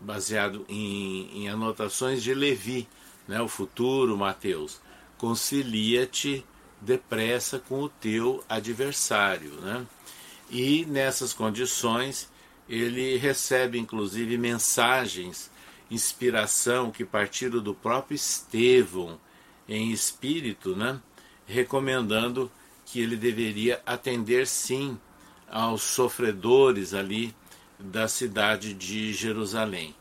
baseado 0.00 0.66
em, 0.68 1.44
em, 1.44 1.48
anotações 1.48 2.20
de 2.20 2.34
Levi, 2.34 2.88
né, 3.28 3.40
o 3.40 3.46
futuro 3.46 4.16
Mateus. 4.16 4.80
Concilia-te 5.16 6.44
depressa 6.80 7.60
com 7.60 7.82
o 7.82 7.88
teu 7.88 8.42
adversário. 8.48 9.52
Né? 9.60 9.86
E 10.50 10.84
nessas 10.86 11.32
condições, 11.32 12.28
ele 12.68 13.16
recebe 13.16 13.78
inclusive 13.78 14.36
mensagens, 14.38 15.50
inspiração 15.90 16.90
que 16.90 17.04
partiram 17.04 17.62
do 17.62 17.74
próprio 17.74 18.14
Estevão 18.14 19.18
em 19.68 19.90
espírito, 19.90 20.76
né? 20.76 21.00
recomendando 21.46 22.50
que 22.84 23.00
ele 23.00 23.16
deveria 23.16 23.82
atender 23.84 24.46
sim 24.46 24.98
aos 25.50 25.82
sofredores 25.82 26.94
ali 26.94 27.34
da 27.78 28.08
cidade 28.08 28.74
de 28.74 29.12
Jerusalém. 29.12 29.94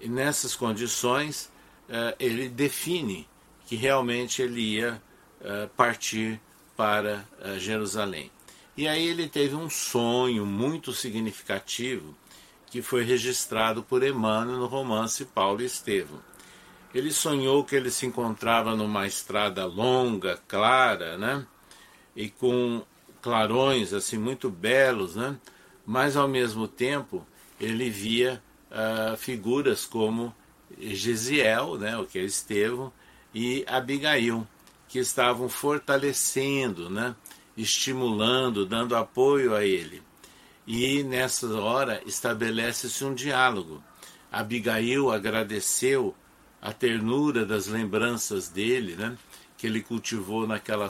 E 0.00 0.08
nessas 0.08 0.54
condições, 0.54 1.50
eh, 1.88 2.14
ele 2.18 2.48
define 2.48 3.26
que 3.66 3.74
realmente 3.74 4.42
ele 4.42 4.60
ia 4.60 5.02
eh, 5.40 5.68
partir 5.76 6.40
para 6.76 7.26
eh, 7.40 7.58
Jerusalém. 7.58 8.30
E 8.76 8.86
aí 8.86 9.06
ele 9.06 9.28
teve 9.28 9.54
um 9.54 9.70
sonho 9.70 10.44
muito 10.44 10.92
significativo 10.92 12.14
que 12.66 12.82
foi 12.82 13.04
registrado 13.04 13.82
por 13.82 14.02
Emmanuel 14.02 14.58
no 14.58 14.66
romance 14.66 15.24
Paulo 15.24 15.62
e 15.62 15.66
Estevão. 15.66 16.20
Ele 16.94 17.12
sonhou 17.12 17.64
que 17.64 17.76
ele 17.76 17.90
se 17.90 18.06
encontrava 18.06 18.74
numa 18.74 19.06
estrada 19.06 19.64
longa, 19.64 20.40
clara, 20.48 21.16
né? 21.16 21.46
E 22.14 22.28
com 22.28 22.82
clarões 23.22 23.92
assim 23.92 24.18
muito 24.18 24.50
belos, 24.50 25.16
né? 25.16 25.38
mas 25.86 26.16
ao 26.16 26.26
mesmo 26.26 26.66
tempo 26.66 27.24
ele 27.60 27.88
via 27.88 28.42
uh, 28.70 29.16
figuras 29.16 29.86
como 29.86 30.34
Gesiel, 30.76 31.78
né, 31.78 31.96
o 31.96 32.04
que 32.04 32.18
é 32.18 32.22
Estevão, 32.22 32.92
e 33.32 33.64
Abigail, 33.68 34.46
que 34.88 34.98
estavam 34.98 35.48
fortalecendo, 35.48 36.90
né, 36.90 37.14
estimulando, 37.56 38.66
dando 38.66 38.96
apoio 38.96 39.54
a 39.54 39.64
ele. 39.64 40.02
E 40.66 41.02
nessa 41.02 41.46
hora 41.60 42.02
estabelece-se 42.04 43.04
um 43.04 43.14
diálogo. 43.14 43.82
Abigail 44.30 45.10
agradeceu 45.10 46.14
a 46.60 46.72
ternura 46.72 47.46
das 47.46 47.66
lembranças 47.66 48.48
dele, 48.48 48.96
né, 48.96 49.16
que 49.56 49.66
ele 49.66 49.80
cultivou 49.80 50.46
naquela 50.46 50.88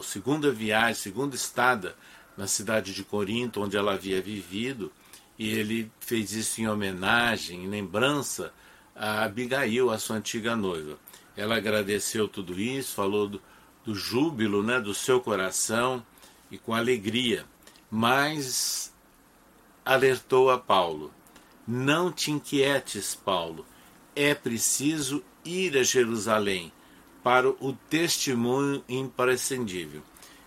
segunda 0.00 0.50
viagem, 0.50 0.94
segunda 0.94 1.36
estada 1.36 1.96
na 2.36 2.46
cidade 2.46 2.92
de 2.92 3.02
Corinto, 3.02 3.62
onde 3.62 3.76
ela 3.76 3.94
havia 3.94 4.20
vivido, 4.20 4.92
e 5.38 5.48
ele 5.50 5.90
fez 6.00 6.32
isso 6.32 6.60
em 6.60 6.68
homenagem, 6.68 7.64
em 7.64 7.68
lembrança 7.68 8.52
a 8.94 9.24
Abigail, 9.24 9.90
a 9.90 9.98
sua 9.98 10.16
antiga 10.16 10.56
noiva. 10.56 10.98
Ela 11.36 11.56
agradeceu 11.56 12.26
tudo 12.26 12.58
isso, 12.58 12.94
falou 12.94 13.28
do, 13.28 13.42
do 13.86 13.94
júbilo 13.94 14.64
né, 14.64 14.80
do 14.80 14.92
seu 14.92 15.20
coração 15.20 16.04
e 16.50 16.58
com 16.58 16.74
alegria, 16.74 17.46
mas 17.88 18.92
alertou 19.84 20.50
a 20.50 20.58
Paulo: 20.58 21.14
Não 21.66 22.10
te 22.10 22.32
inquietes, 22.32 23.14
Paulo, 23.14 23.64
é 24.14 24.34
preciso 24.34 25.22
ir 25.44 25.78
a 25.78 25.84
Jerusalém 25.84 26.72
para 27.22 27.48
o 27.48 27.72
testemunho 27.88 28.84
imprescindível. 28.88 30.02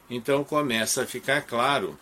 Então 0.10 0.43
começa 0.43 1.04
a 1.04 1.08
ficar 1.08 1.41
claro 1.43 1.97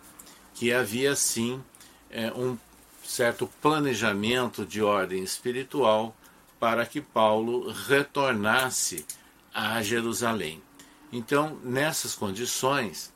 que 0.54 0.72
havia 0.72 1.14
sim 1.14 1.62
é, 2.10 2.32
um 2.32 2.58
certo 3.04 3.48
planejamento 3.62 4.66
de 4.66 4.82
ordem 4.82 5.22
espiritual 5.22 6.16
para 6.58 6.84
que 6.84 7.00
Paulo 7.00 7.70
retornasse 7.70 9.06
a 9.54 9.80
Jerusalém. 9.82 10.62
Então, 11.12 11.58
nessas 11.62 12.14
condições, 12.14 13.12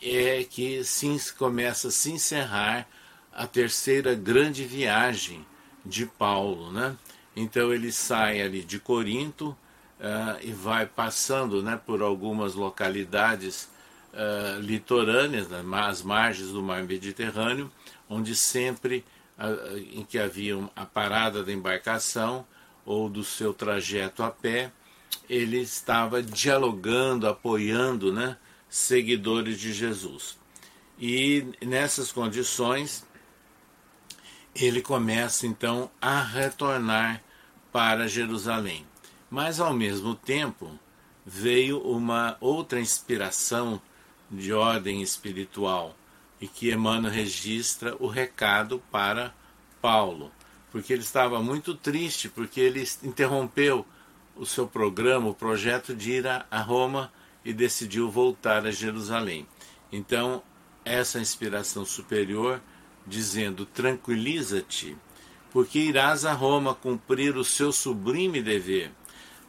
é 0.00 0.44
que 0.44 0.84
se, 0.84 1.32
começa 1.34 1.88
a 1.88 1.90
se 1.90 2.12
encerrar 2.12 2.88
a 3.32 3.46
terceira 3.46 4.14
grande 4.14 4.64
viagem 4.64 5.44
de 5.84 6.06
Paulo, 6.06 6.72
né? 6.72 6.96
Então 7.34 7.72
ele 7.72 7.92
sai 7.92 8.42
ali 8.42 8.64
de 8.64 8.80
Corinto 8.80 9.50
uh, 10.00 10.38
e 10.42 10.52
vai 10.52 10.86
passando, 10.86 11.62
né, 11.62 11.80
por 11.86 12.02
algumas 12.02 12.54
localidades 12.54 13.68
uh, 14.12 14.60
litorâneas, 14.60 15.48
né, 15.48 15.62
às 15.72 16.02
margens 16.02 16.50
do 16.50 16.60
mar 16.60 16.82
Mediterrâneo, 16.82 17.70
onde 18.08 18.34
sempre 18.34 19.04
uh, 19.38 19.78
em 19.78 20.04
que 20.04 20.18
havia 20.18 20.58
a 20.74 20.84
parada 20.84 21.44
da 21.44 21.52
embarcação 21.52 22.44
ou 22.84 23.08
do 23.08 23.22
seu 23.22 23.54
trajeto 23.54 24.24
a 24.24 24.30
pé, 24.30 24.72
ele 25.28 25.60
estava 25.60 26.22
dialogando, 26.22 27.26
apoiando, 27.26 28.12
né, 28.12 28.36
seguidores 28.68 29.58
de 29.58 29.72
Jesus. 29.72 30.38
E 30.98 31.46
nessas 31.62 32.10
condições, 32.10 33.06
ele 34.54 34.80
começa 34.82 35.46
então 35.46 35.90
a 36.00 36.20
retornar 36.20 37.22
para 37.70 38.08
Jerusalém. 38.08 38.84
Mas 39.30 39.60
ao 39.60 39.72
mesmo 39.72 40.14
tempo 40.14 40.78
veio 41.24 41.80
uma 41.80 42.36
outra 42.40 42.80
inspiração 42.80 43.80
de 44.30 44.52
ordem 44.52 45.02
espiritual 45.02 45.94
e 46.40 46.48
que 46.48 46.72
Emmanuel 46.72 47.12
registra 47.12 47.94
o 48.00 48.06
recado 48.06 48.82
para 48.90 49.34
Paulo, 49.80 50.32
porque 50.70 50.92
ele 50.92 51.02
estava 51.02 51.42
muito 51.42 51.74
triste 51.74 52.28
porque 52.28 52.60
ele 52.60 52.88
interrompeu 53.02 53.86
o 54.38 54.46
seu 54.46 54.66
programa, 54.66 55.28
o 55.28 55.34
projeto 55.34 55.94
de 55.94 56.12
ir 56.12 56.26
a 56.26 56.60
Roma 56.60 57.12
e 57.44 57.52
decidiu 57.52 58.10
voltar 58.10 58.66
a 58.66 58.70
Jerusalém. 58.70 59.46
Então, 59.92 60.42
essa 60.84 61.18
inspiração 61.18 61.84
superior 61.84 62.62
dizendo: 63.06 63.66
Tranquiliza-te, 63.66 64.96
porque 65.50 65.78
irás 65.78 66.24
a 66.24 66.32
Roma 66.32 66.74
cumprir 66.74 67.36
o 67.36 67.44
seu 67.44 67.72
sublime 67.72 68.40
dever, 68.40 68.92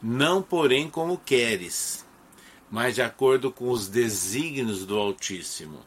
não 0.02 0.42
porém 0.42 0.90
como 0.90 1.16
queres, 1.18 2.04
mas 2.70 2.94
de 2.94 3.02
acordo 3.02 3.52
com 3.52 3.70
os 3.70 3.88
desígnios 3.88 4.84
do 4.84 4.98
Altíssimo. 4.98 5.80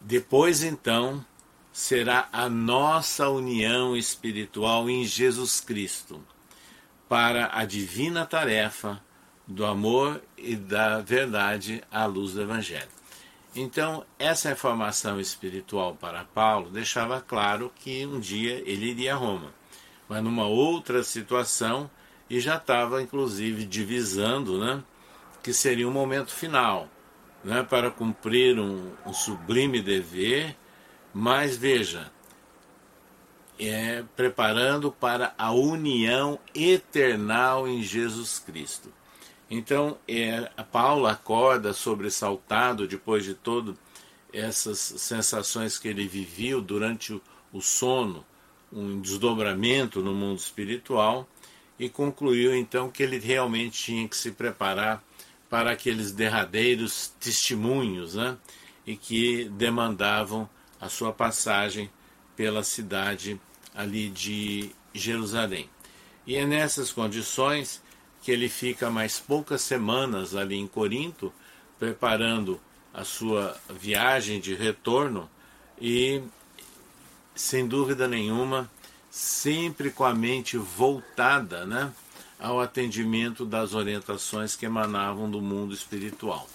Depois 0.00 0.64
então 0.64 1.24
será 1.72 2.28
a 2.32 2.48
nossa 2.48 3.28
união 3.28 3.96
espiritual 3.96 4.90
em 4.90 5.04
Jesus 5.04 5.60
Cristo, 5.60 6.20
para 7.12 7.50
a 7.52 7.66
divina 7.66 8.24
tarefa 8.24 8.98
do 9.46 9.66
amor 9.66 10.22
e 10.34 10.56
da 10.56 11.02
verdade 11.02 11.84
à 11.92 12.06
luz 12.06 12.32
do 12.32 12.40
Evangelho. 12.40 12.88
Então, 13.54 14.02
essa 14.18 14.50
informação 14.50 15.20
espiritual 15.20 15.94
para 15.94 16.24
Paulo 16.24 16.70
deixava 16.70 17.20
claro 17.20 17.70
que 17.76 18.06
um 18.06 18.18
dia 18.18 18.62
ele 18.64 18.92
iria 18.92 19.12
a 19.12 19.16
Roma, 19.18 19.52
mas 20.08 20.24
numa 20.24 20.46
outra 20.46 21.04
situação 21.04 21.90
e 22.30 22.40
já 22.40 22.56
estava 22.56 23.02
inclusive 23.02 23.66
divisando 23.66 24.58
né, 24.58 24.82
que 25.42 25.52
seria 25.52 25.86
um 25.86 25.92
momento 25.92 26.32
final 26.32 26.88
né, 27.44 27.62
para 27.62 27.90
cumprir 27.90 28.58
um, 28.58 28.90
um 29.04 29.12
sublime 29.12 29.82
dever, 29.82 30.56
mas 31.12 31.58
veja, 31.58 32.10
é, 33.58 34.04
preparando 34.16 34.90
para 34.90 35.34
a 35.36 35.52
união 35.52 36.38
eternal 36.54 37.68
em 37.68 37.82
Jesus 37.82 38.38
Cristo. 38.38 38.92
Então, 39.50 39.98
é, 40.08 40.50
Paulo 40.70 41.06
acorda 41.06 41.72
sobressaltado 41.72 42.88
depois 42.88 43.24
de 43.24 43.34
todo 43.34 43.76
essas 44.32 44.78
sensações 44.78 45.78
que 45.78 45.88
ele 45.88 46.08
viveu 46.08 46.60
durante 46.62 47.12
o, 47.12 47.20
o 47.52 47.60
sono, 47.60 48.24
um 48.72 49.00
desdobramento 49.00 50.00
no 50.00 50.14
mundo 50.14 50.38
espiritual, 50.38 51.28
e 51.78 51.88
concluiu 51.88 52.56
então 52.56 52.90
que 52.90 53.02
ele 53.02 53.18
realmente 53.18 53.84
tinha 53.84 54.08
que 54.08 54.16
se 54.16 54.30
preparar 54.30 55.04
para 55.50 55.72
aqueles 55.72 56.12
derradeiros 56.12 57.12
testemunhos, 57.20 58.14
né? 58.14 58.38
E 58.86 58.96
que 58.96 59.50
demandavam 59.50 60.48
a 60.80 60.88
sua 60.88 61.12
passagem 61.12 61.90
pela 62.36 62.62
cidade 62.62 63.40
ali 63.74 64.08
de 64.08 64.70
Jerusalém. 64.94 65.68
E 66.26 66.36
é 66.36 66.46
nessas 66.46 66.92
condições 66.92 67.82
que 68.22 68.30
ele 68.30 68.48
fica 68.48 68.90
mais 68.90 69.18
poucas 69.18 69.62
semanas 69.62 70.36
ali 70.36 70.56
em 70.56 70.66
Corinto, 70.66 71.32
preparando 71.78 72.60
a 72.94 73.04
sua 73.04 73.56
viagem 73.68 74.40
de 74.40 74.54
retorno 74.54 75.28
e, 75.80 76.22
sem 77.34 77.66
dúvida 77.66 78.06
nenhuma, 78.06 78.70
sempre 79.10 79.90
com 79.90 80.04
a 80.04 80.14
mente 80.14 80.56
voltada 80.56 81.66
né, 81.66 81.92
ao 82.38 82.60
atendimento 82.60 83.44
das 83.44 83.74
orientações 83.74 84.54
que 84.54 84.66
emanavam 84.66 85.30
do 85.30 85.40
mundo 85.40 85.74
espiritual. 85.74 86.48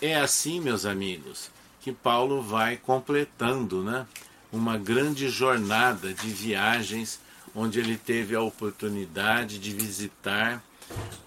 É 0.00 0.16
assim, 0.16 0.60
meus 0.60 0.84
amigos, 0.84 1.50
que 1.80 1.92
Paulo 1.92 2.42
vai 2.42 2.76
completando 2.76 3.82
né, 3.82 4.06
uma 4.52 4.78
grande 4.78 5.28
jornada 5.28 6.12
de 6.12 6.28
viagens 6.28 7.20
onde 7.54 7.78
ele 7.78 7.96
teve 7.96 8.34
a 8.34 8.40
oportunidade 8.40 9.58
de 9.58 9.72
visitar 9.72 10.62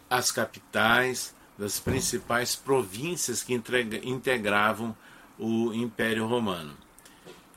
as 0.10 0.32
capitais 0.32 1.34
das 1.58 1.80
principais 1.80 2.56
províncias 2.56 3.44
que 3.44 3.54
integravam 4.04 4.96
o 5.38 5.74
Império 5.74 6.26
Romano. 6.26 6.76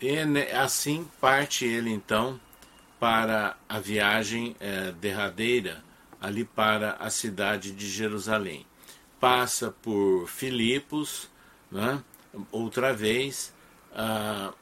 E 0.01 0.25
né, 0.25 0.53
assim 0.53 1.09
parte 1.21 1.65
ele 1.65 1.91
então 1.91 2.39
para 3.01 3.57
a 3.69 3.79
viagem 3.79 4.57
é, 4.61 4.93
derradeira 4.93 5.83
ali 6.21 6.45
para 6.45 6.93
a 6.93 7.11
cidade 7.11 7.71
de 7.71 7.89
Jerusalém. 7.89 8.67
Passa 9.21 9.71
por 9.83 10.27
Filipos, 10.29 11.29
né, 11.71 12.03
outra 12.51 12.93
vez, 12.93 13.53
ah, 13.95 14.53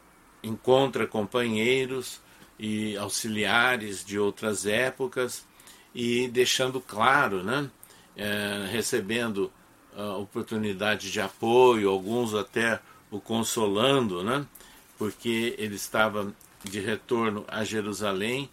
encontra 0.43 1.07
companheiros 1.07 2.21
e 2.59 2.97
auxiliares 2.97 4.05
de 4.05 4.19
outras 4.19 4.67
épocas 4.67 5.45
e 5.95 6.29
deixando 6.29 6.81
claro, 6.81 7.43
né, 7.43 7.71
é, 8.17 8.69
recebendo 8.71 9.53
a 9.97 10.17
oportunidade 10.17 11.11
de 11.11 11.21
apoio, 11.21 11.91
alguns 11.91 12.35
até 12.35 12.81
o 13.11 13.21
consolando, 13.21 14.23
né, 14.23 14.47
porque 14.97 15.55
ele 15.59 15.75
estava 15.75 16.33
de 16.65 16.81
retorno 16.81 17.45
a 17.49 17.65
Jerusalém, 17.65 18.49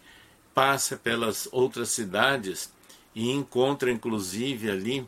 passa 0.52 0.96
pelas 0.96 1.48
outras 1.52 1.90
cidades 1.90 2.72
e 3.14 3.30
encontra 3.30 3.90
inclusive 3.90 4.70
ali 4.70 5.06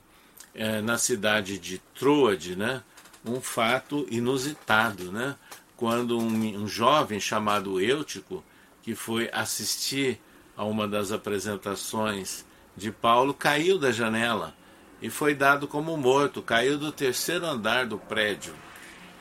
é, 0.54 0.80
na 0.80 0.96
cidade 0.96 1.58
de 1.58 1.78
Troade, 1.94 2.56
né, 2.56 2.82
um 3.24 3.40
fato 3.40 4.06
inusitado, 4.10 5.12
né, 5.12 5.36
quando 5.82 6.16
um, 6.16 6.62
um 6.62 6.68
jovem 6.68 7.18
chamado 7.18 7.80
Eutico, 7.80 8.44
que 8.84 8.94
foi 8.94 9.28
assistir 9.32 10.20
a 10.56 10.64
uma 10.64 10.86
das 10.86 11.10
apresentações 11.10 12.46
de 12.76 12.92
Paulo, 12.92 13.34
caiu 13.34 13.80
da 13.80 13.90
janela 13.90 14.54
e 15.02 15.10
foi 15.10 15.34
dado 15.34 15.66
como 15.66 15.96
morto, 15.96 16.40
caiu 16.40 16.78
do 16.78 16.92
terceiro 16.92 17.44
andar 17.46 17.84
do 17.84 17.98
prédio. 17.98 18.54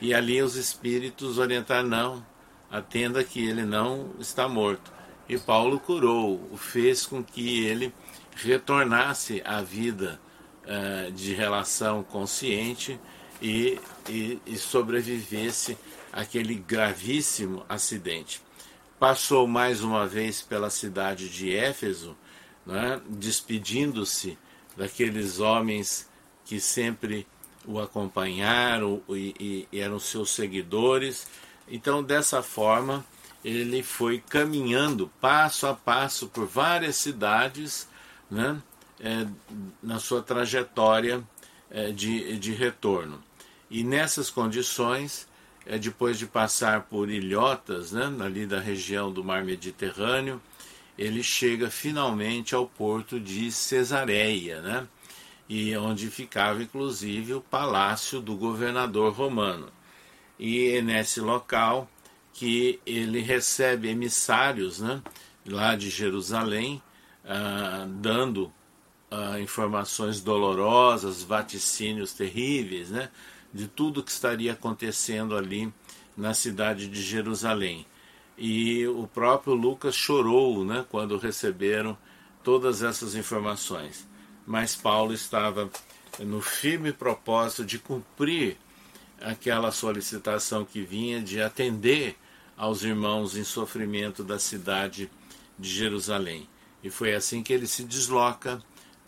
E 0.00 0.14
ali 0.14 0.40
os 0.40 0.54
espíritos 0.54 1.36
orientaram: 1.36 1.88
não, 1.88 2.26
atenda 2.70 3.24
que 3.24 3.44
ele 3.44 3.64
não 3.64 4.12
está 4.20 4.48
morto. 4.48 4.92
E 5.28 5.36
Paulo 5.36 5.80
curou, 5.80 6.48
fez 6.56 7.04
com 7.04 7.24
que 7.24 7.64
ele 7.64 7.92
retornasse 8.36 9.42
à 9.44 9.60
vida 9.60 10.20
uh, 10.62 11.10
de 11.10 11.34
relação 11.34 12.04
consciente 12.04 13.00
e, 13.42 13.78
e, 14.08 14.40
e 14.46 14.56
sobrevivesse 14.56 15.76
àquele 16.12 16.54
gravíssimo 16.54 17.66
acidente 17.68 18.40
passou 19.02 19.48
mais 19.48 19.82
uma 19.82 20.06
vez 20.06 20.42
pela 20.42 20.70
cidade 20.70 21.28
de 21.28 21.52
Éfeso, 21.52 22.16
né, 22.64 23.00
despedindo-se 23.08 24.38
daqueles 24.76 25.40
homens 25.40 26.08
que 26.44 26.60
sempre 26.60 27.26
o 27.66 27.80
acompanharam 27.80 29.02
e, 29.08 29.66
e, 29.72 29.80
eram 29.80 29.98
seus 29.98 30.30
seguidores. 30.30 31.26
Então, 31.66 32.00
dessa 32.00 32.44
forma, 32.44 33.04
ele 33.44 33.82
foi 33.82 34.20
caminhando 34.20 35.10
passo 35.20 35.66
a 35.66 35.74
passo 35.74 36.28
por 36.28 36.46
várias 36.46 36.94
cidades 36.94 37.88
né, 38.30 38.62
é, 39.00 39.26
na 39.82 39.98
sua 39.98 40.22
trajetória 40.22 41.24
é, 41.68 41.90
de, 41.90 42.38
de 42.38 42.52
retorno. 42.52 43.20
E 43.72 43.82
nessas 43.82 44.28
condições, 44.28 45.26
é, 45.64 45.78
depois 45.78 46.18
de 46.18 46.26
passar 46.26 46.82
por 46.82 47.08
ilhotas, 47.08 47.90
né, 47.90 48.14
ali 48.20 48.44
da 48.44 48.60
região 48.60 49.10
do 49.10 49.24
mar 49.24 49.42
Mediterrâneo, 49.42 50.42
ele 50.98 51.22
chega 51.22 51.70
finalmente 51.70 52.54
ao 52.54 52.66
porto 52.66 53.18
de 53.18 53.50
Cesareia, 53.50 54.60
né, 54.60 54.86
e 55.48 55.74
onde 55.74 56.10
ficava 56.10 56.62
inclusive 56.62 57.32
o 57.32 57.40
palácio 57.40 58.20
do 58.20 58.36
governador 58.36 59.14
romano. 59.14 59.68
e 60.38 60.76
é 60.76 60.82
nesse 60.82 61.20
local 61.20 61.88
que 62.34 62.78
ele 62.84 63.20
recebe 63.20 63.88
emissários 63.88 64.80
né, 64.80 65.02
lá 65.46 65.74
de 65.76 65.88
Jerusalém, 65.88 66.82
ah, 67.24 67.86
dando 67.88 68.52
ah, 69.10 69.40
informações 69.40 70.20
dolorosas, 70.20 71.22
vaticínios 71.22 72.12
terríveis, 72.12 72.90
né, 72.90 73.08
de 73.52 73.68
tudo 73.68 74.02
que 74.02 74.10
estaria 74.10 74.52
acontecendo 74.52 75.36
ali 75.36 75.72
na 76.16 76.34
cidade 76.34 76.88
de 76.88 77.02
Jerusalém. 77.02 77.86
E 78.36 78.86
o 78.86 79.06
próprio 79.06 79.54
Lucas 79.54 79.94
chorou 79.94 80.64
né, 80.64 80.84
quando 80.90 81.18
receberam 81.18 81.96
todas 82.42 82.82
essas 82.82 83.14
informações. 83.14 84.06
Mas 84.46 84.74
Paulo 84.74 85.12
estava 85.12 85.70
no 86.18 86.40
firme 86.40 86.92
propósito 86.92 87.64
de 87.64 87.78
cumprir 87.78 88.56
aquela 89.20 89.70
solicitação 89.70 90.64
que 90.64 90.82
vinha 90.82 91.20
de 91.20 91.40
atender 91.40 92.16
aos 92.56 92.82
irmãos 92.82 93.36
em 93.36 93.44
sofrimento 93.44 94.24
da 94.24 94.38
cidade 94.38 95.10
de 95.58 95.68
Jerusalém. 95.68 96.48
E 96.82 96.90
foi 96.90 97.14
assim 97.14 97.42
que 97.42 97.52
ele 97.52 97.66
se 97.66 97.84
desloca 97.84 98.62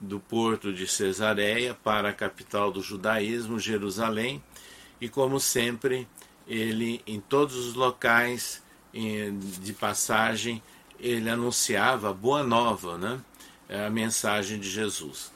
do 0.04 0.20
porto 0.20 0.72
de 0.72 0.86
Cesareia 0.86 1.74
para 1.74 2.10
a 2.10 2.12
capital 2.12 2.70
do 2.70 2.82
judaísmo, 2.82 3.58
Jerusalém, 3.58 4.42
e 5.00 5.08
como 5.08 5.40
sempre, 5.40 6.06
ele 6.46 7.02
em 7.06 7.20
todos 7.20 7.56
os 7.56 7.74
locais 7.74 8.62
de 8.92 9.72
passagem, 9.72 10.62
ele 11.00 11.28
anunciava 11.28 12.10
a 12.10 12.12
boa 12.12 12.44
nova, 12.44 12.96
né? 12.96 13.20
a 13.68 13.90
mensagem 13.90 14.60
de 14.60 14.70
Jesus. 14.70 15.32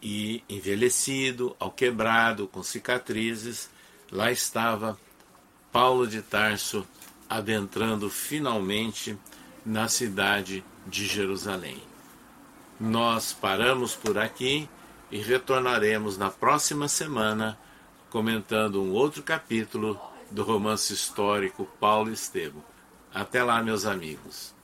E 0.00 0.44
envelhecido, 0.48 1.56
ao 1.58 1.70
quebrado, 1.70 2.46
com 2.46 2.62
cicatrizes, 2.62 3.70
lá 4.12 4.30
estava 4.30 4.98
Paulo 5.72 6.06
de 6.06 6.22
Tarso 6.22 6.86
adentrando 7.28 8.08
finalmente 8.08 9.16
na 9.64 9.88
cidade 9.88 10.64
de 10.86 11.06
Jerusalém. 11.06 11.87
Nós 12.80 13.32
paramos 13.32 13.94
por 13.94 14.18
aqui 14.18 14.68
e 15.10 15.18
retornaremos 15.18 16.16
na 16.16 16.30
próxima 16.30 16.88
semana 16.88 17.58
comentando 18.10 18.82
um 18.82 18.92
outro 18.92 19.22
capítulo 19.22 19.98
do 20.30 20.42
romance 20.42 20.92
histórico 20.92 21.68
Paulo 21.80 22.10
Estevam. 22.10 22.62
Até 23.12 23.42
lá, 23.42 23.62
meus 23.62 23.84
amigos. 23.84 24.54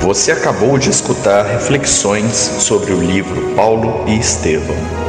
Você 0.00 0.32
acabou 0.32 0.78
de 0.78 0.88
escutar 0.88 1.42
reflexões 1.42 2.34
sobre 2.34 2.92
o 2.92 3.00
livro 3.00 3.54
Paulo 3.54 4.08
e 4.08 4.18
Estevão. 4.18 4.99